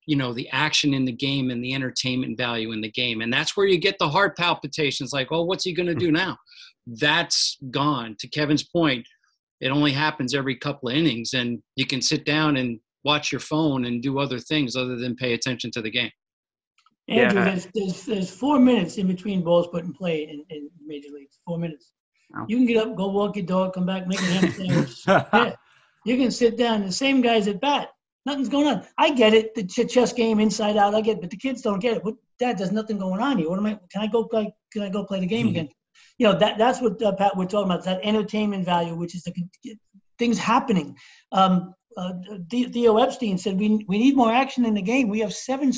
you 0.06 0.16
know 0.16 0.32
the 0.32 0.48
action 0.50 0.94
in 0.94 1.04
the 1.04 1.12
game 1.12 1.50
and 1.50 1.64
the 1.64 1.74
entertainment 1.74 2.36
value 2.36 2.72
in 2.72 2.80
the 2.80 2.90
game. 2.90 3.20
And 3.20 3.32
that's 3.32 3.56
where 3.56 3.66
you 3.66 3.78
get 3.78 3.98
the 3.98 4.08
heart 4.08 4.36
palpitations 4.36 5.12
like 5.12 5.28
oh 5.30 5.44
what's 5.44 5.64
he 5.64 5.72
going 5.72 5.88
to 5.88 5.92
hmm. 5.92 5.98
do 5.98 6.12
now? 6.12 6.36
That's 6.86 7.58
gone. 7.70 8.16
To 8.20 8.28
kevin's 8.28 8.64
point 8.64 9.06
it 9.60 9.70
only 9.70 9.92
happens 9.92 10.34
every 10.34 10.56
couple 10.56 10.90
of 10.90 10.94
innings 10.94 11.32
and 11.32 11.62
you 11.76 11.86
can 11.86 12.02
sit 12.02 12.26
down 12.26 12.56
and 12.56 12.78
watch 13.04 13.32
your 13.32 13.40
phone 13.40 13.84
and 13.86 14.02
do 14.02 14.18
other 14.18 14.38
things 14.38 14.76
other 14.76 14.96
than 14.96 15.16
pay 15.16 15.32
attention 15.32 15.70
to 15.70 15.80
the 15.80 15.90
game 15.90 16.10
Andrew, 17.08 17.40
yeah. 17.40 17.50
there's, 17.50 17.68
there's, 17.74 18.04
there's 18.04 18.30
four 18.30 18.58
minutes 18.58 18.96
in 18.96 19.06
between 19.06 19.42
balls 19.42 19.66
put 19.68 19.84
in 19.84 19.92
play 19.92 20.24
in, 20.24 20.44
in 20.48 20.70
major 20.84 21.10
leagues. 21.10 21.38
Four 21.46 21.58
minutes. 21.58 21.92
Oh. 22.36 22.46
You 22.48 22.56
can 22.56 22.66
get 22.66 22.78
up, 22.78 22.96
go 22.96 23.08
walk 23.08 23.36
your 23.36 23.44
dog, 23.44 23.74
come 23.74 23.86
back, 23.86 24.06
make 24.06 24.20
a 24.20 24.24
ham 24.24 24.52
sandwich. 24.52 25.02
yeah. 25.06 25.54
You 26.06 26.16
can 26.16 26.30
sit 26.30 26.56
down. 26.56 26.84
The 26.84 26.92
same 26.92 27.20
guys 27.20 27.46
at 27.48 27.60
bat. 27.60 27.90
Nothing's 28.26 28.48
going 28.48 28.66
on. 28.66 28.86
I 28.96 29.10
get 29.10 29.34
it. 29.34 29.54
The 29.54 29.64
chess 29.64 30.12
game, 30.12 30.40
inside 30.40 30.76
out. 30.76 30.94
I 30.94 31.02
get, 31.02 31.16
it, 31.16 31.20
but 31.20 31.30
the 31.30 31.36
kids 31.36 31.60
don't 31.60 31.78
get 31.78 31.98
it. 31.98 32.04
What, 32.04 32.14
Dad, 32.38 32.58
there's 32.58 32.72
nothing 32.72 32.98
going 32.98 33.20
on 33.20 33.38
here. 33.38 33.48
What 33.48 33.58
am 33.58 33.66
I? 33.66 33.78
Can 33.90 34.02
I 34.02 34.06
go? 34.06 34.24
Play, 34.24 34.52
can 34.72 34.82
I 34.82 34.88
go 34.88 35.04
play 35.04 35.20
the 35.20 35.26
game 35.26 35.46
mm-hmm. 35.46 35.56
again? 35.56 35.68
You 36.18 36.28
know 36.28 36.38
that 36.38 36.58
that's 36.58 36.80
what 36.80 37.00
uh, 37.02 37.12
Pat 37.12 37.36
we're 37.36 37.44
talking 37.44 37.70
about. 37.70 37.84
That 37.84 38.00
entertainment 38.02 38.64
value, 38.64 38.94
which 38.96 39.14
is 39.14 39.22
the 39.24 39.32
things 40.18 40.38
happening. 40.38 40.96
Um, 41.32 41.74
uh, 41.96 42.12
Theo 42.50 42.96
Epstein 42.96 43.38
said 43.38 43.58
we, 43.58 43.84
we 43.88 43.98
need 43.98 44.16
more 44.16 44.32
action 44.32 44.64
in 44.64 44.74
the 44.74 44.82
game. 44.82 45.08
We 45.08 45.20
have 45.20 45.32
seven 45.32 45.72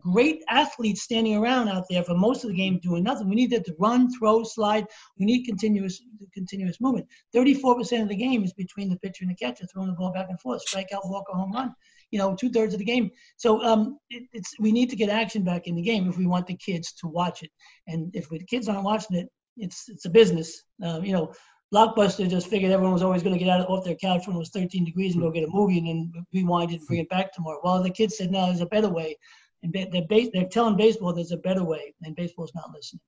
great 0.00 0.42
athletes 0.48 1.02
standing 1.02 1.36
around 1.36 1.68
out 1.68 1.84
there 1.88 2.02
for 2.02 2.14
most 2.14 2.44
of 2.44 2.50
the 2.50 2.56
game 2.56 2.78
doing 2.82 3.04
nothing. 3.04 3.28
We 3.28 3.36
need 3.36 3.50
them 3.50 3.62
to 3.64 3.74
run, 3.78 4.08
throw, 4.12 4.42
slide. 4.42 4.86
We 5.18 5.26
need 5.26 5.44
continuous 5.44 6.02
continuous 6.34 6.80
movement. 6.80 7.06
34% 7.34 8.02
of 8.02 8.08
the 8.08 8.16
game 8.16 8.44
is 8.44 8.52
between 8.52 8.88
the 8.88 8.98
pitcher 8.98 9.24
and 9.24 9.30
the 9.30 9.36
catcher, 9.36 9.66
throwing 9.66 9.88
the 9.88 9.94
ball 9.94 10.12
back 10.12 10.26
and 10.28 10.40
forth, 10.40 10.62
strikeout, 10.66 11.08
walk, 11.08 11.26
or 11.28 11.36
home 11.36 11.52
run. 11.52 11.74
You 12.10 12.18
know, 12.18 12.34
two 12.34 12.50
thirds 12.50 12.74
of 12.74 12.78
the 12.78 12.84
game. 12.84 13.10
So 13.36 13.62
um, 13.62 13.98
it, 14.10 14.24
it's 14.32 14.54
we 14.58 14.72
need 14.72 14.90
to 14.90 14.96
get 14.96 15.10
action 15.10 15.44
back 15.44 15.66
in 15.66 15.76
the 15.76 15.82
game 15.82 16.08
if 16.08 16.18
we 16.18 16.26
want 16.26 16.46
the 16.46 16.56
kids 16.56 16.92
to 16.94 17.06
watch 17.06 17.42
it. 17.42 17.50
And 17.86 18.10
if 18.14 18.28
the 18.28 18.44
kids 18.44 18.68
aren't 18.68 18.84
watching 18.84 19.16
it, 19.16 19.28
it's 19.56 19.88
it's 19.88 20.06
a 20.06 20.10
business. 20.10 20.64
Uh, 20.82 21.00
you 21.02 21.12
know, 21.12 21.32
Blockbuster 21.72 22.28
just 22.28 22.48
figured 22.48 22.72
everyone 22.72 22.92
was 22.92 23.02
always 23.02 23.22
going 23.22 23.38
to 23.38 23.42
get 23.42 23.48
out 23.48 23.68
off 23.68 23.84
their 23.84 23.94
couch 23.94 24.26
when 24.26 24.34
it 24.34 24.40
was 24.40 24.50
13 24.50 24.84
degrees 24.84 25.14
and 25.14 25.22
go 25.22 25.30
get 25.30 25.44
a 25.44 25.48
movie 25.48 25.78
and 25.78 25.86
then 25.86 26.26
rewind 26.34 26.72
it 26.72 26.78
and 26.78 26.86
bring 26.86 27.00
it 27.00 27.08
back 27.08 27.32
tomorrow. 27.32 27.60
Well, 27.62 27.82
the 27.82 27.90
kids 27.90 28.16
said, 28.16 28.30
no, 28.30 28.46
there's 28.46 28.60
a 28.60 28.66
better 28.66 28.88
way. 28.88 29.16
And 29.62 29.72
they're, 29.72 30.06
base, 30.08 30.30
they're 30.32 30.48
telling 30.48 30.76
baseball 30.76 31.12
there's 31.12 31.32
a 31.32 31.36
better 31.36 31.62
way, 31.62 31.94
and 32.02 32.16
baseball's 32.16 32.52
not 32.54 32.70
listening. 32.74 33.00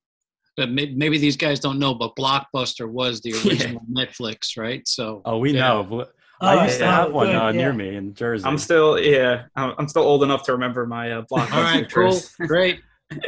But 0.55 0.69
maybe 0.69 1.17
these 1.17 1.35
guys 1.35 1.59
don't 1.59 1.79
know, 1.79 1.95
but 1.95 2.15
Blockbuster 2.15 2.87
was 2.87 3.21
the 3.21 3.33
original 3.45 3.81
yeah. 3.89 4.05
Netflix, 4.05 4.55
right? 4.57 4.87
So 4.87 5.23
oh, 5.25 5.39
we 5.39 5.53
yeah. 5.53 5.61
know. 5.61 6.05
I 6.39 6.65
used 6.65 6.79
to 6.79 6.85
have 6.85 7.11
one 7.11 7.33
uh, 7.33 7.51
near 7.51 7.73
me 7.73 7.95
in 7.95 8.13
Jersey. 8.13 8.45
I'm 8.45 8.57
still, 8.57 8.99
yeah, 8.99 9.45
I'm 9.55 9.87
still 9.87 10.03
old 10.03 10.23
enough 10.23 10.43
to 10.43 10.51
remember 10.51 10.85
my 10.85 11.11
uh, 11.11 11.21
Blockbuster. 11.23 11.53
All 11.53 11.63
right, 11.63 11.91
cool, 11.91 12.19
great. 12.47 12.81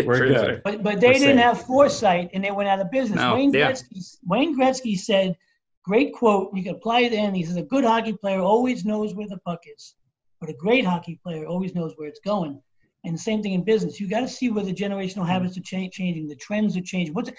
We're 0.05 0.27
good. 0.27 0.61
But 0.63 0.83
but 0.83 0.99
they 0.99 1.07
We're 1.07 1.13
didn't 1.13 1.37
safe. 1.37 1.45
have 1.45 1.61
foresight 1.65 2.29
and 2.33 2.43
they 2.43 2.51
went 2.51 2.69
out 2.69 2.79
of 2.79 2.91
business. 2.91 3.17
No, 3.17 3.35
Wayne 3.35 3.51
yeah. 3.53 3.71
Gretzky 3.71 4.17
Wayne 4.25 4.57
Gretzky 4.57 4.97
said, 4.97 5.35
great 5.83 6.13
quote, 6.13 6.51
you 6.53 6.63
can 6.63 6.75
apply 6.75 7.01
it 7.01 7.09
to 7.11 7.15
anything. 7.17 7.35
He 7.35 7.45
says 7.45 7.57
a 7.57 7.63
good 7.63 7.83
hockey 7.83 8.13
player 8.13 8.39
always 8.39 8.85
knows 8.85 9.15
where 9.15 9.27
the 9.27 9.37
puck 9.39 9.61
is, 9.65 9.95
but 10.39 10.49
a 10.49 10.53
great 10.53 10.85
hockey 10.85 11.19
player 11.23 11.45
always 11.45 11.75
knows 11.75 11.93
where 11.95 12.07
it's 12.07 12.19
going. 12.21 12.61
And 13.03 13.13
the 13.13 13.19
same 13.19 13.43
thing 13.43 13.53
in 13.53 13.63
business. 13.63 13.99
You 13.99 14.07
got 14.09 14.21
to 14.21 14.27
see 14.27 14.49
where 14.49 14.63
the 14.63 14.73
generational 14.73 15.27
habits 15.27 15.57
are 15.57 15.61
cha- 15.61 15.89
changing, 15.91 16.27
the 16.27 16.35
trends 16.35 16.75
are 16.75 16.81
changing. 16.81 17.13
What's 17.13 17.29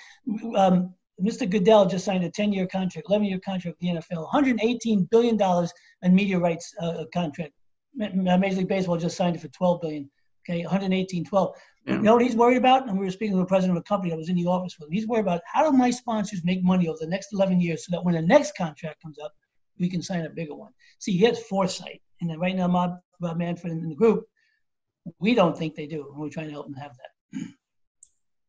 um, 0.56 0.94
Mr. 1.20 1.48
Goodell 1.48 1.86
just 1.86 2.04
signed 2.04 2.24
a 2.24 2.30
10-year 2.30 2.66
contract, 2.66 3.08
11-year 3.08 3.40
contract 3.44 3.78
with 3.80 3.80
the 3.80 3.96
NFL, 4.16 4.22
118 4.24 5.08
billion 5.10 5.36
dollars 5.36 5.72
in 6.02 6.14
media 6.14 6.38
rights 6.38 6.72
uh, 6.80 7.04
contract. 7.12 7.52
Major 7.94 8.56
League 8.58 8.68
Baseball 8.68 8.98
just 8.98 9.16
signed 9.16 9.34
it 9.36 9.40
for 9.40 9.48
12 9.48 9.80
billion. 9.80 10.10
Okay, 10.48 10.62
118, 10.62 11.24
12. 11.24 11.56
Yeah. 11.86 11.94
You 11.94 12.02
know 12.02 12.14
what 12.14 12.22
he's 12.22 12.36
worried 12.36 12.56
about? 12.56 12.88
And 12.88 12.98
we 12.98 13.04
were 13.04 13.10
speaking 13.10 13.34
to 13.34 13.40
the 13.40 13.46
president 13.46 13.76
of 13.76 13.80
a 13.80 13.84
company 13.84 14.10
that 14.10 14.16
was 14.16 14.28
in 14.28 14.36
the 14.36 14.46
office 14.46 14.76
with 14.78 14.88
him. 14.88 14.92
He's 14.92 15.06
worried 15.06 15.22
about 15.22 15.40
how 15.52 15.68
do 15.68 15.76
my 15.76 15.90
sponsors 15.90 16.44
make 16.44 16.62
money 16.62 16.88
over 16.88 16.98
the 17.00 17.06
next 17.06 17.32
11 17.32 17.60
years 17.60 17.84
so 17.86 17.90
that 17.92 18.04
when 18.04 18.14
the 18.14 18.22
next 18.22 18.56
contract 18.56 19.02
comes 19.02 19.18
up, 19.18 19.32
we 19.78 19.88
can 19.88 20.02
sign 20.02 20.24
a 20.24 20.30
bigger 20.30 20.54
one. 20.54 20.72
See, 20.98 21.12
he 21.12 21.24
has 21.24 21.42
foresight. 21.44 22.00
And 22.20 22.30
then 22.30 22.38
right 22.38 22.56
now, 22.56 22.68
Bob, 22.68 22.98
Bob 23.20 23.38
Manfred 23.38 23.72
in 23.72 23.88
the 23.88 23.94
group, 23.94 24.24
we 25.20 25.34
don't 25.34 25.56
think 25.56 25.74
they 25.74 25.86
do. 25.86 26.08
And 26.12 26.20
we're 26.20 26.30
trying 26.30 26.46
to 26.46 26.52
help 26.52 26.66
them 26.66 26.74
have 26.74 26.92
that. 26.96 27.48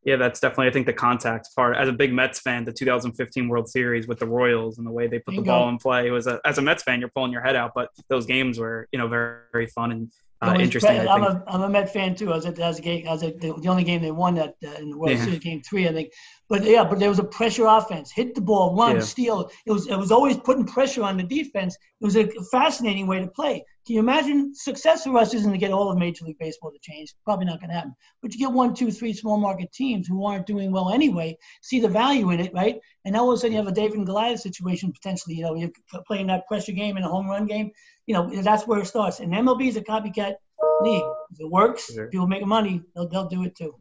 Yeah, 0.04 0.16
that's 0.16 0.40
definitely 0.40 0.68
I 0.68 0.70
think 0.70 0.86
the 0.86 0.92
contact 0.92 1.48
part. 1.54 1.76
As 1.76 1.88
a 1.88 1.92
big 1.92 2.12
Mets 2.12 2.40
fan, 2.40 2.64
the 2.64 2.72
2015 2.72 3.48
World 3.48 3.68
Series 3.68 4.06
with 4.06 4.18
the 4.18 4.26
Royals 4.26 4.78
and 4.78 4.86
the 4.86 4.90
way 4.90 5.06
they 5.06 5.18
put 5.18 5.34
the 5.34 5.42
ball 5.42 5.68
in 5.68 5.76
play 5.76 6.10
was 6.10 6.26
a, 6.26 6.40
as 6.46 6.56
a 6.56 6.62
Mets 6.62 6.82
fan, 6.82 7.00
you're 7.00 7.10
pulling 7.10 7.32
your 7.32 7.42
head 7.42 7.56
out. 7.56 7.72
But 7.74 7.90
those 8.08 8.24
games 8.24 8.58
were 8.58 8.88
you 8.92 8.98
know 8.98 9.08
very 9.08 9.40
very 9.52 9.66
fun 9.66 9.92
and 9.92 10.10
uh, 10.40 10.56
interesting. 10.58 11.08
I'm 11.08 11.22
a, 11.22 11.44
I'm 11.48 11.62
a 11.62 11.68
Met 11.68 11.92
fan 11.92 12.14
too. 12.14 12.32
I 12.32 12.36
was 12.36 12.46
at, 12.46 12.60
I 12.60 12.68
was, 12.68 12.78
a 12.78 12.82
game, 12.82 13.08
I 13.08 13.12
was 13.12 13.22
at 13.22 13.40
the, 13.40 13.54
the 13.54 13.68
only 13.68 13.84
game 13.84 14.00
they 14.02 14.10
won 14.10 14.34
that 14.36 14.54
uh, 14.64 14.70
in 14.74 14.90
the 14.90 14.98
World 14.98 15.16
Yeah. 15.16 15.24
Series, 15.24 15.40
game 15.40 15.62
three, 15.62 15.88
I 15.88 15.92
think. 15.92 16.12
But 16.48 16.64
yeah, 16.64 16.84
but 16.84 16.98
there 16.98 17.08
was 17.08 17.18
a 17.18 17.24
pressure 17.24 17.66
offense. 17.66 18.12
Hit 18.12 18.34
the 18.34 18.40
ball, 18.40 18.76
run, 18.76 18.96
Yeah. 18.96 19.02
steal. 19.02 19.50
It 19.66 19.72
was 19.72 19.88
it 19.88 19.96
was 19.96 20.12
always 20.12 20.36
putting 20.36 20.64
pressure 20.64 21.02
on 21.02 21.16
the 21.16 21.24
defense. 21.24 21.76
It 22.00 22.04
was 22.04 22.16
a 22.16 22.28
fascinating 22.52 23.06
way 23.06 23.20
to 23.20 23.26
play. 23.28 23.64
Can 23.86 23.94
you 23.94 24.00
imagine 24.00 24.54
success 24.54 25.04
for 25.04 25.16
us 25.16 25.32
isn't 25.32 25.50
to 25.50 25.56
get 25.58 25.72
all 25.72 25.90
of 25.90 25.96
Major 25.98 26.26
League 26.26 26.38
Baseball 26.38 26.70
to 26.70 26.78
change? 26.82 27.14
Probably 27.24 27.46
not 27.46 27.58
going 27.58 27.70
to 27.70 27.74
happen. 27.76 27.94
But 28.20 28.34
you 28.34 28.38
get 28.38 28.52
one, 28.52 28.74
two, 28.74 28.90
three 28.90 29.14
small 29.14 29.38
market 29.38 29.72
teams 29.72 30.06
who 30.06 30.26
aren't 30.26 30.46
doing 30.46 30.70
well 30.70 30.90
anyway, 30.90 31.38
see 31.62 31.80
the 31.80 31.88
value 31.88 32.30
in 32.30 32.40
it, 32.40 32.52
right? 32.52 32.78
And 33.06 33.14
now 33.14 33.20
all 33.22 33.32
of 33.32 33.36
a 33.36 33.40
sudden 33.40 33.52
you 33.52 33.58
have 33.58 33.66
a 33.66 33.72
David 33.72 33.96
and 33.96 34.06
Goliath 34.06 34.40
situation 34.40 34.92
potentially. 34.92 35.36
You 35.36 35.42
know, 35.44 35.54
you're 35.54 35.70
playing 36.06 36.26
that 36.26 36.46
pressure 36.46 36.72
game 36.72 36.98
in 36.98 37.02
a 37.02 37.08
home 37.08 37.28
run 37.28 37.46
game. 37.46 37.70
You 38.08 38.14
know, 38.14 38.24
that's 38.48 38.66
where 38.66 38.80
it 38.80 38.86
starts. 38.86 39.20
And 39.20 39.32
MLB 39.34 39.68
is 39.68 39.76
a 39.76 39.82
copycat 39.82 40.34
league. 40.80 41.08
If 41.32 41.40
it 41.40 41.50
works, 41.50 41.92
Sure. 41.92 42.08
people 42.08 42.26
making 42.26 42.48
money, 42.48 42.82
they'll, 42.94 43.06
they'll 43.10 43.28
do 43.28 43.44
it 43.44 43.54
too. 43.54 43.74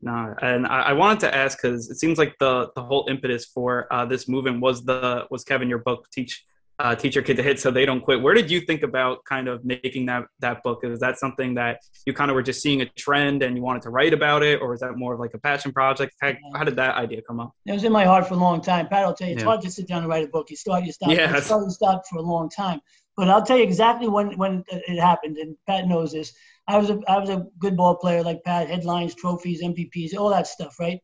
No, 0.00 0.34
and 0.40 0.64
I, 0.66 0.80
I 0.90 0.92
wanted 0.92 1.18
to 1.26 1.34
ask 1.34 1.58
because 1.60 1.90
it 1.90 1.96
seems 1.98 2.16
like 2.18 2.32
the 2.38 2.70
the 2.76 2.82
whole 2.82 3.04
impetus 3.10 3.44
for 3.46 3.92
uh, 3.92 4.04
this 4.06 4.28
movement 4.28 4.60
was 4.60 4.84
the 4.84 5.26
was 5.32 5.42
Kevin 5.42 5.68
your 5.68 5.80
book 5.88 6.06
teach 6.12 6.44
uh, 6.78 6.94
teach 6.94 7.16
your 7.16 7.24
kid 7.24 7.36
to 7.38 7.42
hit 7.42 7.58
so 7.58 7.72
they 7.72 7.84
don't 7.84 8.02
quit. 8.02 8.22
Where 8.22 8.34
did 8.34 8.48
you 8.52 8.60
think 8.60 8.84
about 8.84 9.24
kind 9.24 9.48
of 9.48 9.64
making 9.64 10.06
that 10.06 10.22
that 10.38 10.62
book? 10.62 10.84
Is 10.84 11.00
that 11.00 11.18
something 11.18 11.54
that 11.54 11.80
you 12.06 12.12
kind 12.12 12.30
of 12.30 12.36
were 12.36 12.44
just 12.44 12.62
seeing 12.62 12.80
a 12.82 12.86
trend 13.04 13.42
and 13.42 13.56
you 13.56 13.62
wanted 13.68 13.82
to 13.82 13.90
write 13.90 14.14
about 14.14 14.44
it, 14.44 14.60
or 14.62 14.72
is 14.74 14.80
that 14.84 14.92
more 14.96 15.14
of 15.14 15.18
like 15.18 15.34
a 15.34 15.38
passion 15.38 15.72
project? 15.72 16.14
How, 16.22 16.32
how 16.54 16.62
did 16.62 16.76
that 16.76 16.94
idea 16.94 17.20
come 17.22 17.40
up? 17.40 17.50
It 17.66 17.72
was 17.72 17.82
in 17.82 17.90
my 17.90 18.04
heart 18.04 18.28
for 18.28 18.34
a 18.34 18.42
long 18.48 18.60
time. 18.60 18.86
Pat, 18.86 19.04
I'll 19.04 19.14
tell 19.14 19.26
you, 19.26 19.34
it's 19.34 19.42
Yeah. 19.42 19.48
hard 19.48 19.62
to 19.62 19.70
sit 19.72 19.88
down 19.88 20.02
and 20.04 20.08
write 20.08 20.24
a 20.24 20.28
book. 20.28 20.46
You 20.50 20.56
start, 20.56 20.84
you 20.84 20.92
stop, 20.92 21.10
Yeah. 21.10 21.34
you 21.34 21.40
start, 21.40 21.64
you 21.64 21.70
stop 21.70 22.02
for 22.08 22.18
a 22.18 22.22
long 22.22 22.48
time. 22.48 22.80
But 23.18 23.28
I'll 23.28 23.42
tell 23.44 23.56
you 23.56 23.64
exactly 23.64 24.06
when 24.06 24.38
when 24.38 24.62
it 24.68 25.00
happened, 25.00 25.38
and 25.38 25.56
Pat 25.66 25.88
knows 25.88 26.12
this. 26.12 26.32
I 26.68 26.78
was 26.78 26.88
a 26.88 27.00
I 27.08 27.18
was 27.18 27.28
a 27.28 27.46
good 27.58 27.76
ball 27.76 27.96
player 27.96 28.22
like 28.22 28.44
Pat, 28.44 28.68
headlines, 28.68 29.16
trophies, 29.16 29.60
MVPs, 29.60 30.16
all 30.16 30.30
that 30.30 30.46
stuff, 30.46 30.78
right? 30.78 31.00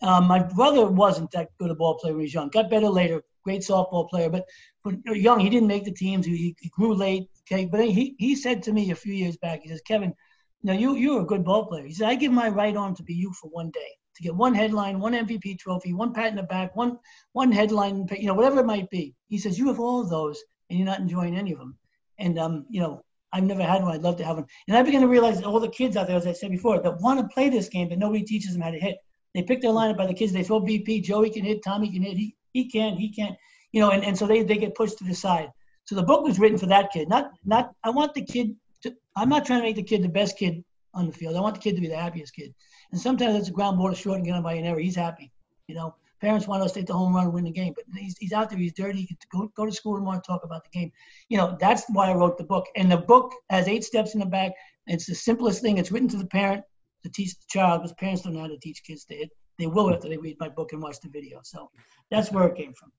Um, 0.00 0.26
my 0.26 0.42
brother 0.42 0.86
wasn't 0.86 1.30
that 1.32 1.50
good 1.58 1.70
a 1.70 1.74
ball 1.74 1.98
player 1.98 2.14
when 2.14 2.20
he 2.20 2.24
was 2.24 2.32
young. 2.32 2.48
Got 2.48 2.70
better 2.70 2.88
later. 2.88 3.22
Great 3.44 3.60
softball 3.60 4.08
player, 4.08 4.30
but 4.30 4.46
when 4.80 5.02
young, 5.04 5.38
he 5.38 5.50
didn't 5.50 5.68
make 5.68 5.84
the 5.84 5.92
teams. 5.92 6.24
He, 6.24 6.56
he 6.58 6.70
grew 6.70 6.94
late. 6.94 7.28
Okay, 7.42 7.66
but 7.66 7.84
he 7.84 8.16
he 8.18 8.34
said 8.34 8.62
to 8.62 8.72
me 8.72 8.90
a 8.90 8.96
few 8.96 9.12
years 9.12 9.36
back, 9.36 9.60
he 9.62 9.68
says, 9.68 9.82
Kevin, 9.82 10.14
now 10.62 10.72
you 10.72 10.96
you're 10.96 11.20
a 11.20 11.26
good 11.26 11.44
ball 11.44 11.66
player. 11.66 11.84
He 11.84 11.92
said, 11.92 12.08
I 12.08 12.14
give 12.14 12.32
my 12.32 12.48
right 12.48 12.74
arm 12.74 12.96
to 12.96 13.02
be 13.02 13.12
you 13.12 13.30
for 13.34 13.50
one 13.50 13.70
day 13.70 13.92
to 14.16 14.22
get 14.22 14.34
one 14.34 14.54
headline, 14.54 15.00
one 15.00 15.12
MVP 15.12 15.58
trophy, 15.58 15.92
one 15.92 16.14
pat 16.14 16.28
in 16.28 16.36
the 16.36 16.44
back, 16.44 16.74
one 16.74 16.98
one 17.32 17.52
headline, 17.52 18.06
you 18.18 18.26
know, 18.26 18.34
whatever 18.34 18.60
it 18.60 18.66
might 18.66 18.88
be. 18.88 19.14
He 19.28 19.36
says 19.36 19.58
you 19.58 19.68
have 19.68 19.80
all 19.80 20.00
of 20.00 20.08
those, 20.08 20.42
and 20.68 20.78
you're 20.78 20.86
not 20.86 21.00
enjoying 21.00 21.36
any 21.36 21.52
of 21.52 21.58
them. 21.58 21.76
And 22.18 22.38
um, 22.38 22.66
you 22.70 22.80
know, 22.80 23.02
I've 23.32 23.44
never 23.44 23.62
had 23.62 23.82
one. 23.82 23.92
I'd 23.92 24.02
love 24.02 24.16
to 24.16 24.24
have 24.24 24.36
one. 24.36 24.46
And 24.68 24.76
I 24.76 24.82
began 24.82 25.02
to 25.02 25.08
realize 25.08 25.42
all 25.42 25.60
the 25.60 25.68
kids 25.68 25.96
out 25.96 26.06
there, 26.06 26.16
as 26.16 26.26
I 26.26 26.32
said 26.32 26.50
before, 26.50 26.80
that 26.80 27.00
want 27.00 27.20
to 27.20 27.34
play 27.34 27.48
this 27.48 27.68
game, 27.68 27.88
but 27.88 27.98
nobody 27.98 28.22
teaches 28.22 28.52
them 28.52 28.62
how 28.62 28.70
to 28.70 28.78
hit. 28.78 28.96
They 29.34 29.42
pick 29.42 29.60
their 29.60 29.72
lineup 29.72 29.98
by 29.98 30.06
the 30.06 30.14
kids. 30.14 30.32
They 30.32 30.42
throw 30.42 30.60
BP. 30.60 31.04
Joey 31.04 31.30
can 31.30 31.44
hit. 31.44 31.62
Tommy 31.62 31.92
can 31.92 32.02
hit. 32.02 32.16
He 32.16 32.34
he 32.52 32.70
can. 32.70 32.96
He 32.96 33.10
can't. 33.10 33.36
You 33.72 33.80
know, 33.80 33.90
and, 33.90 34.02
and 34.02 34.16
so 34.16 34.26
they, 34.26 34.42
they 34.42 34.56
get 34.56 34.74
pushed 34.74 34.96
to 34.98 35.04
the 35.04 35.14
side. 35.14 35.50
So 35.84 35.94
the 35.94 36.02
book 36.02 36.24
was 36.24 36.38
written 36.38 36.56
for 36.56 36.66
that 36.66 36.90
kid. 36.92 37.08
Not 37.08 37.32
not. 37.44 37.72
I 37.84 37.90
want 37.90 38.14
the 38.14 38.22
kid. 38.22 38.56
To, 38.82 38.94
I'm 39.16 39.28
not 39.28 39.44
trying 39.44 39.60
to 39.60 39.66
make 39.66 39.76
the 39.76 39.82
kid 39.82 40.02
the 40.02 40.08
best 40.08 40.38
kid 40.38 40.64
on 40.94 41.06
the 41.06 41.12
field. 41.12 41.36
I 41.36 41.40
want 41.40 41.56
the 41.56 41.60
kid 41.60 41.74
to 41.74 41.82
be 41.82 41.88
the 41.88 41.96
happiest 41.96 42.34
kid. 42.34 42.54
And 42.92 43.00
sometimes 43.00 43.36
it's 43.36 43.48
a 43.48 43.52
ground 43.52 43.76
ball 43.76 43.90
to 43.90 43.94
short 43.94 44.16
and 44.16 44.24
get 44.24 44.34
on 44.34 44.42
by 44.42 44.54
an 44.54 44.64
error. 44.64 44.78
He's 44.78 44.96
happy. 44.96 45.30
You 45.68 45.74
know, 45.74 45.94
parents 46.20 46.46
want 46.46 46.62
us 46.62 46.72
to 46.72 46.80
hit 46.80 46.86
the 46.86 46.94
home 46.94 47.14
run 47.14 47.24
and 47.24 47.32
win 47.32 47.44
the 47.44 47.50
game, 47.50 47.74
but 47.74 47.84
he's, 47.94 48.16
he's 48.18 48.32
out 48.32 48.50
there. 48.50 48.58
He's 48.58 48.72
dirty. 48.72 49.08
Go 49.32 49.50
go 49.56 49.66
to 49.66 49.72
school 49.72 49.96
tomorrow 49.96 50.16
and 50.16 50.24
talk 50.24 50.44
about 50.44 50.64
the 50.64 50.70
game. 50.78 50.92
You 51.28 51.38
know, 51.38 51.56
that's 51.60 51.84
why 51.88 52.10
I 52.10 52.14
wrote 52.14 52.38
the 52.38 52.44
book. 52.44 52.66
And 52.76 52.90
the 52.90 52.98
book 52.98 53.32
has 53.50 53.68
eight 53.68 53.84
steps 53.84 54.14
in 54.14 54.20
the 54.20 54.26
back. 54.26 54.52
It's 54.86 55.06
the 55.06 55.14
simplest 55.14 55.62
thing. 55.62 55.78
It's 55.78 55.92
written 55.92 56.08
to 56.08 56.16
the 56.16 56.26
parent 56.26 56.64
to 57.02 57.10
teach 57.10 57.34
the 57.34 57.46
child 57.48 57.82
because 57.82 57.94
parents 57.94 58.22
don't 58.22 58.34
know 58.34 58.40
how 58.40 58.48
to 58.48 58.58
teach 58.58 58.82
kids 58.84 59.04
to 59.06 59.14
hit. 59.14 59.30
They 59.58 59.66
will 59.66 59.92
after 59.92 60.08
they 60.08 60.16
read 60.16 60.36
my 60.38 60.48
book 60.48 60.72
and 60.72 60.82
watch 60.82 61.00
the 61.00 61.08
video. 61.08 61.40
So 61.42 61.70
that's 62.10 62.30
where 62.30 62.46
it 62.46 62.56
came 62.56 62.72
from. 62.74 62.92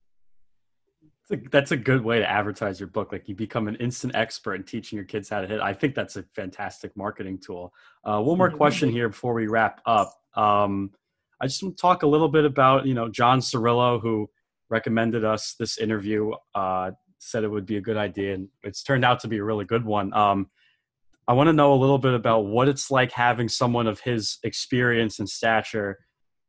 That's 1.29 1.41
a, 1.41 1.49
that's 1.49 1.71
a 1.71 1.77
good 1.77 2.03
way 2.03 2.19
to 2.19 2.29
advertise 2.29 2.79
your 2.79 2.87
book. 2.87 3.11
Like 3.11 3.27
you 3.27 3.35
become 3.35 3.67
an 3.67 3.75
instant 3.75 4.15
expert 4.15 4.55
in 4.55 4.63
teaching 4.63 4.95
your 4.95 5.05
kids 5.05 5.29
how 5.29 5.41
to 5.41 5.47
hit. 5.47 5.59
I 5.59 5.73
think 5.73 5.93
that's 5.93 6.15
a 6.15 6.23
fantastic 6.35 6.95
marketing 6.95 7.39
tool. 7.39 7.73
Uh, 8.03 8.21
one 8.21 8.37
more 8.37 8.49
question 8.49 8.89
here 8.89 9.09
before 9.09 9.33
we 9.33 9.47
wrap 9.47 9.81
up. 9.85 10.13
Um, 10.35 10.91
I 11.39 11.47
just 11.47 11.61
want 11.61 11.77
to 11.77 11.81
talk 11.81 12.03
a 12.03 12.07
little 12.07 12.29
bit 12.29 12.45
about 12.45 12.85
you 12.85 12.93
know 12.93 13.09
John 13.09 13.39
Cirillo, 13.39 14.01
who 14.01 14.29
recommended 14.69 15.23
us 15.23 15.55
this 15.59 15.77
interview. 15.77 16.31
Uh, 16.55 16.91
said 17.19 17.43
it 17.43 17.49
would 17.49 17.65
be 17.65 17.77
a 17.77 17.81
good 17.81 17.97
idea, 17.97 18.33
and 18.33 18.47
it's 18.63 18.83
turned 18.83 19.03
out 19.03 19.19
to 19.21 19.27
be 19.27 19.37
a 19.37 19.43
really 19.43 19.65
good 19.65 19.83
one. 19.83 20.13
Um, 20.13 20.49
I 21.27 21.33
want 21.33 21.47
to 21.47 21.53
know 21.53 21.73
a 21.73 21.75
little 21.75 21.97
bit 21.97 22.13
about 22.13 22.45
what 22.45 22.69
it's 22.69 22.89
like 22.89 23.11
having 23.11 23.49
someone 23.49 23.87
of 23.87 23.99
his 23.99 24.37
experience 24.43 25.19
and 25.19 25.27
stature 25.27 25.97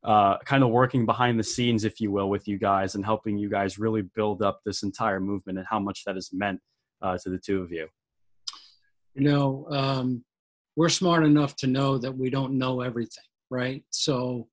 uh, 0.04 0.38
kind 0.44 0.62
of 0.62 0.70
working 0.70 1.04
behind 1.04 1.38
the 1.38 1.44
scenes, 1.44 1.84
if 1.84 2.00
you 2.00 2.12
will, 2.12 2.30
with 2.30 2.46
you 2.46 2.58
guys 2.58 2.94
and 2.94 3.04
helping 3.04 3.36
you 3.36 3.50
guys 3.50 3.78
really 3.78 4.02
build 4.02 4.42
up 4.42 4.60
this 4.64 4.82
entire 4.82 5.18
movement 5.18 5.58
and 5.58 5.66
how 5.68 5.80
much 5.80 6.04
that 6.04 6.14
has 6.14 6.30
meant 6.32 6.60
uh, 7.02 7.18
to 7.18 7.30
the 7.30 7.38
two 7.38 7.60
of 7.60 7.72
you. 7.72 7.88
you 9.14 9.22
know, 9.22 9.66
um, 9.70 10.24
we're 10.76 10.88
smart 10.88 11.24
enough 11.24 11.56
to 11.56 11.66
know 11.66 11.98
that 11.98 12.16
we 12.16 12.30
don't 12.30 12.56
know 12.56 12.80
everything, 12.80 13.24
right? 13.50 13.82
So 13.90 14.46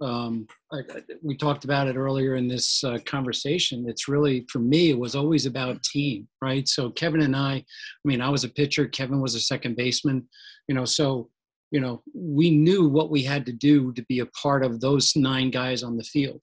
um, 0.00 0.46
I, 0.72 0.80
we 1.22 1.36
talked 1.36 1.64
about 1.64 1.88
it 1.88 1.96
earlier 1.96 2.34
in 2.34 2.48
this 2.48 2.84
uh, 2.84 2.98
conversation. 3.06 3.86
It's 3.88 4.08
really, 4.08 4.46
for 4.50 4.58
me, 4.58 4.90
it 4.90 4.98
was 4.98 5.14
always 5.14 5.46
about 5.46 5.82
team, 5.82 6.28
right? 6.42 6.68
So 6.68 6.90
Kevin 6.90 7.22
and 7.22 7.34
I, 7.34 7.54
I 7.54 7.64
mean, 8.04 8.20
I 8.20 8.28
was 8.28 8.44
a 8.44 8.48
pitcher, 8.48 8.86
Kevin 8.86 9.20
was 9.20 9.34
a 9.34 9.40
second 9.40 9.76
baseman, 9.76 10.28
you 10.68 10.74
know, 10.74 10.84
so, 10.84 11.30
you 11.70 11.80
know, 11.80 12.02
we 12.14 12.50
knew 12.50 12.88
what 12.88 13.10
we 13.10 13.22
had 13.22 13.46
to 13.46 13.52
do 13.52 13.92
to 13.94 14.02
be 14.04 14.20
a 14.20 14.26
part 14.26 14.64
of 14.64 14.80
those 14.80 15.16
nine 15.16 15.50
guys 15.50 15.82
on 15.82 15.96
the 15.96 16.04
field. 16.04 16.42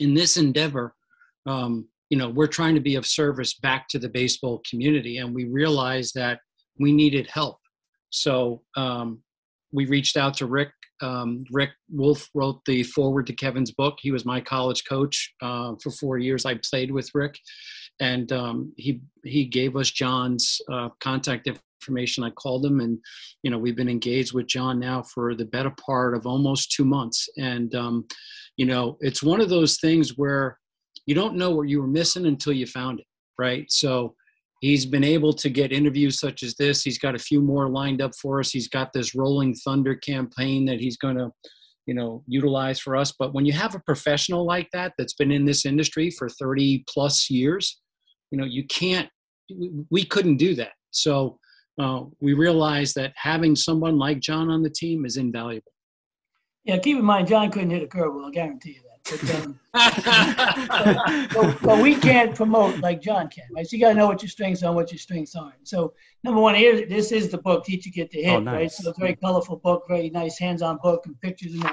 In 0.00 0.14
this 0.14 0.36
endeavor, 0.36 0.94
um, 1.46 1.88
you 2.10 2.18
know, 2.18 2.28
we're 2.28 2.46
trying 2.46 2.74
to 2.74 2.80
be 2.80 2.96
of 2.96 3.06
service 3.06 3.54
back 3.54 3.88
to 3.88 3.98
the 3.98 4.08
baseball 4.08 4.62
community, 4.68 5.18
and 5.18 5.34
we 5.34 5.44
realized 5.44 6.14
that 6.14 6.40
we 6.78 6.92
needed 6.92 7.28
help. 7.28 7.58
So 8.10 8.62
um, 8.76 9.22
we 9.72 9.86
reached 9.86 10.16
out 10.16 10.34
to 10.34 10.46
Rick. 10.46 10.70
Um, 11.00 11.44
Rick 11.50 11.70
Wolff 11.90 12.28
wrote 12.34 12.64
the 12.66 12.82
forward 12.82 13.26
to 13.26 13.32
Kevin's 13.32 13.72
book. 13.72 13.98
He 14.00 14.10
was 14.10 14.24
my 14.24 14.40
college 14.40 14.84
coach 14.88 15.34
uh, 15.42 15.74
for 15.82 15.90
four 15.90 16.18
years. 16.18 16.46
I 16.46 16.58
played 16.68 16.90
with 16.90 17.10
Rick, 17.14 17.38
and 18.00 18.30
um, 18.32 18.72
he 18.76 19.00
he 19.24 19.44
gave 19.44 19.76
us 19.76 19.90
John's 19.90 20.60
uh, 20.70 20.90
contact 21.00 21.48
information. 21.48 22.24
I 22.24 22.30
called 22.30 22.64
him, 22.64 22.80
and 22.80 22.98
you 23.42 23.50
know 23.50 23.58
we've 23.58 23.76
been 23.76 23.88
engaged 23.88 24.32
with 24.32 24.46
John 24.46 24.78
now 24.78 25.02
for 25.02 25.34
the 25.34 25.44
better 25.44 25.72
part 25.84 26.14
of 26.16 26.26
almost 26.26 26.72
two 26.72 26.84
months. 26.84 27.28
And 27.36 27.74
um, 27.74 28.06
you 28.56 28.66
know 28.66 28.96
it's 29.00 29.22
one 29.22 29.40
of 29.40 29.48
those 29.48 29.78
things 29.78 30.16
where 30.16 30.58
you 31.06 31.14
don't 31.14 31.36
know 31.36 31.50
what 31.50 31.68
you 31.68 31.80
were 31.80 31.88
missing 31.88 32.26
until 32.26 32.52
you 32.52 32.66
found 32.66 33.00
it, 33.00 33.06
right? 33.38 33.70
So 33.70 34.14
he's 34.64 34.86
been 34.86 35.04
able 35.04 35.34
to 35.34 35.50
get 35.50 35.72
interviews 35.72 36.18
such 36.18 36.42
as 36.42 36.54
this. 36.54 36.82
He's 36.82 36.98
got 36.98 37.14
a 37.14 37.18
few 37.18 37.42
more 37.42 37.68
lined 37.68 38.00
up 38.00 38.12
for 38.20 38.40
us. 38.40 38.50
He's 38.50 38.68
got 38.68 38.94
this 38.94 39.14
Rolling 39.14 39.54
Thunder 39.54 39.94
campaign 39.94 40.64
that 40.64 40.80
he's 40.80 40.96
going 40.96 41.16
to, 41.16 41.30
you 41.84 41.92
know, 41.92 42.22
utilize 42.26 42.80
for 42.80 42.96
us. 42.96 43.12
But 43.18 43.34
when 43.34 43.44
you 43.44 43.52
have 43.52 43.74
a 43.74 43.80
professional 43.80 44.46
like 44.46 44.68
that 44.72 44.94
that's 44.96 45.12
been 45.12 45.30
in 45.30 45.44
this 45.44 45.66
industry 45.66 46.10
for 46.10 46.30
30 46.30 46.82
plus 46.88 47.28
years, 47.28 47.78
you 48.30 48.38
know, 48.38 48.46
you 48.46 48.64
can't. 48.66 49.08
We 49.90 50.04
couldn't 50.06 50.38
do 50.38 50.54
that. 50.54 50.72
So 50.90 51.38
uh, 51.78 52.04
we 52.22 52.32
realized 52.32 52.94
that 52.94 53.12
having 53.16 53.54
someone 53.56 53.98
like 53.98 54.20
John 54.20 54.48
on 54.48 54.62
the 54.62 54.70
team 54.70 55.04
is 55.04 55.18
invaluable. 55.18 55.72
Yeah, 56.64 56.78
keep 56.78 56.96
in 56.96 57.04
mind, 57.04 57.28
John 57.28 57.50
couldn't 57.50 57.68
hit 57.68 57.82
a 57.82 57.86
curveball. 57.86 58.24
I'll 58.24 58.30
guarantee 58.30 58.70
you 58.70 58.82
that. 58.82 58.93
But, 59.10 59.34
um, 59.34 59.60
but, 61.34 61.62
but, 61.62 61.82
we 61.82 61.94
can't 61.94 62.34
promote 62.34 62.78
like 62.78 63.02
John 63.02 63.28
can. 63.28 63.44
Right? 63.54 63.66
So 63.66 63.76
you 63.76 63.82
got 63.82 63.90
to 63.90 63.94
know 63.94 64.06
what 64.06 64.22
your 64.22 64.30
strengths 64.30 64.62
are, 64.62 64.72
what 64.72 64.90
your 64.90 64.98
strengths 64.98 65.36
aren't. 65.36 65.68
So 65.68 65.92
number 66.22 66.40
one, 66.40 66.54
here 66.54 66.86
this 66.86 67.12
is 67.12 67.28
the 67.28 67.36
book 67.36 67.64
Teach 67.64 67.84
Your 67.84 67.92
Kid 67.92 68.10
to 68.12 68.22
Hit. 68.22 68.34
Oh, 68.34 68.40
nice. 68.40 68.54
Right, 68.54 68.72
so 68.72 68.88
it's 68.88 68.98
a 68.98 69.00
very 69.00 69.16
colorful 69.16 69.56
book, 69.56 69.84
very 69.88 70.08
nice 70.08 70.38
hands-on 70.38 70.78
book 70.82 71.04
and 71.04 71.20
pictures 71.20 71.52
and 71.52 71.64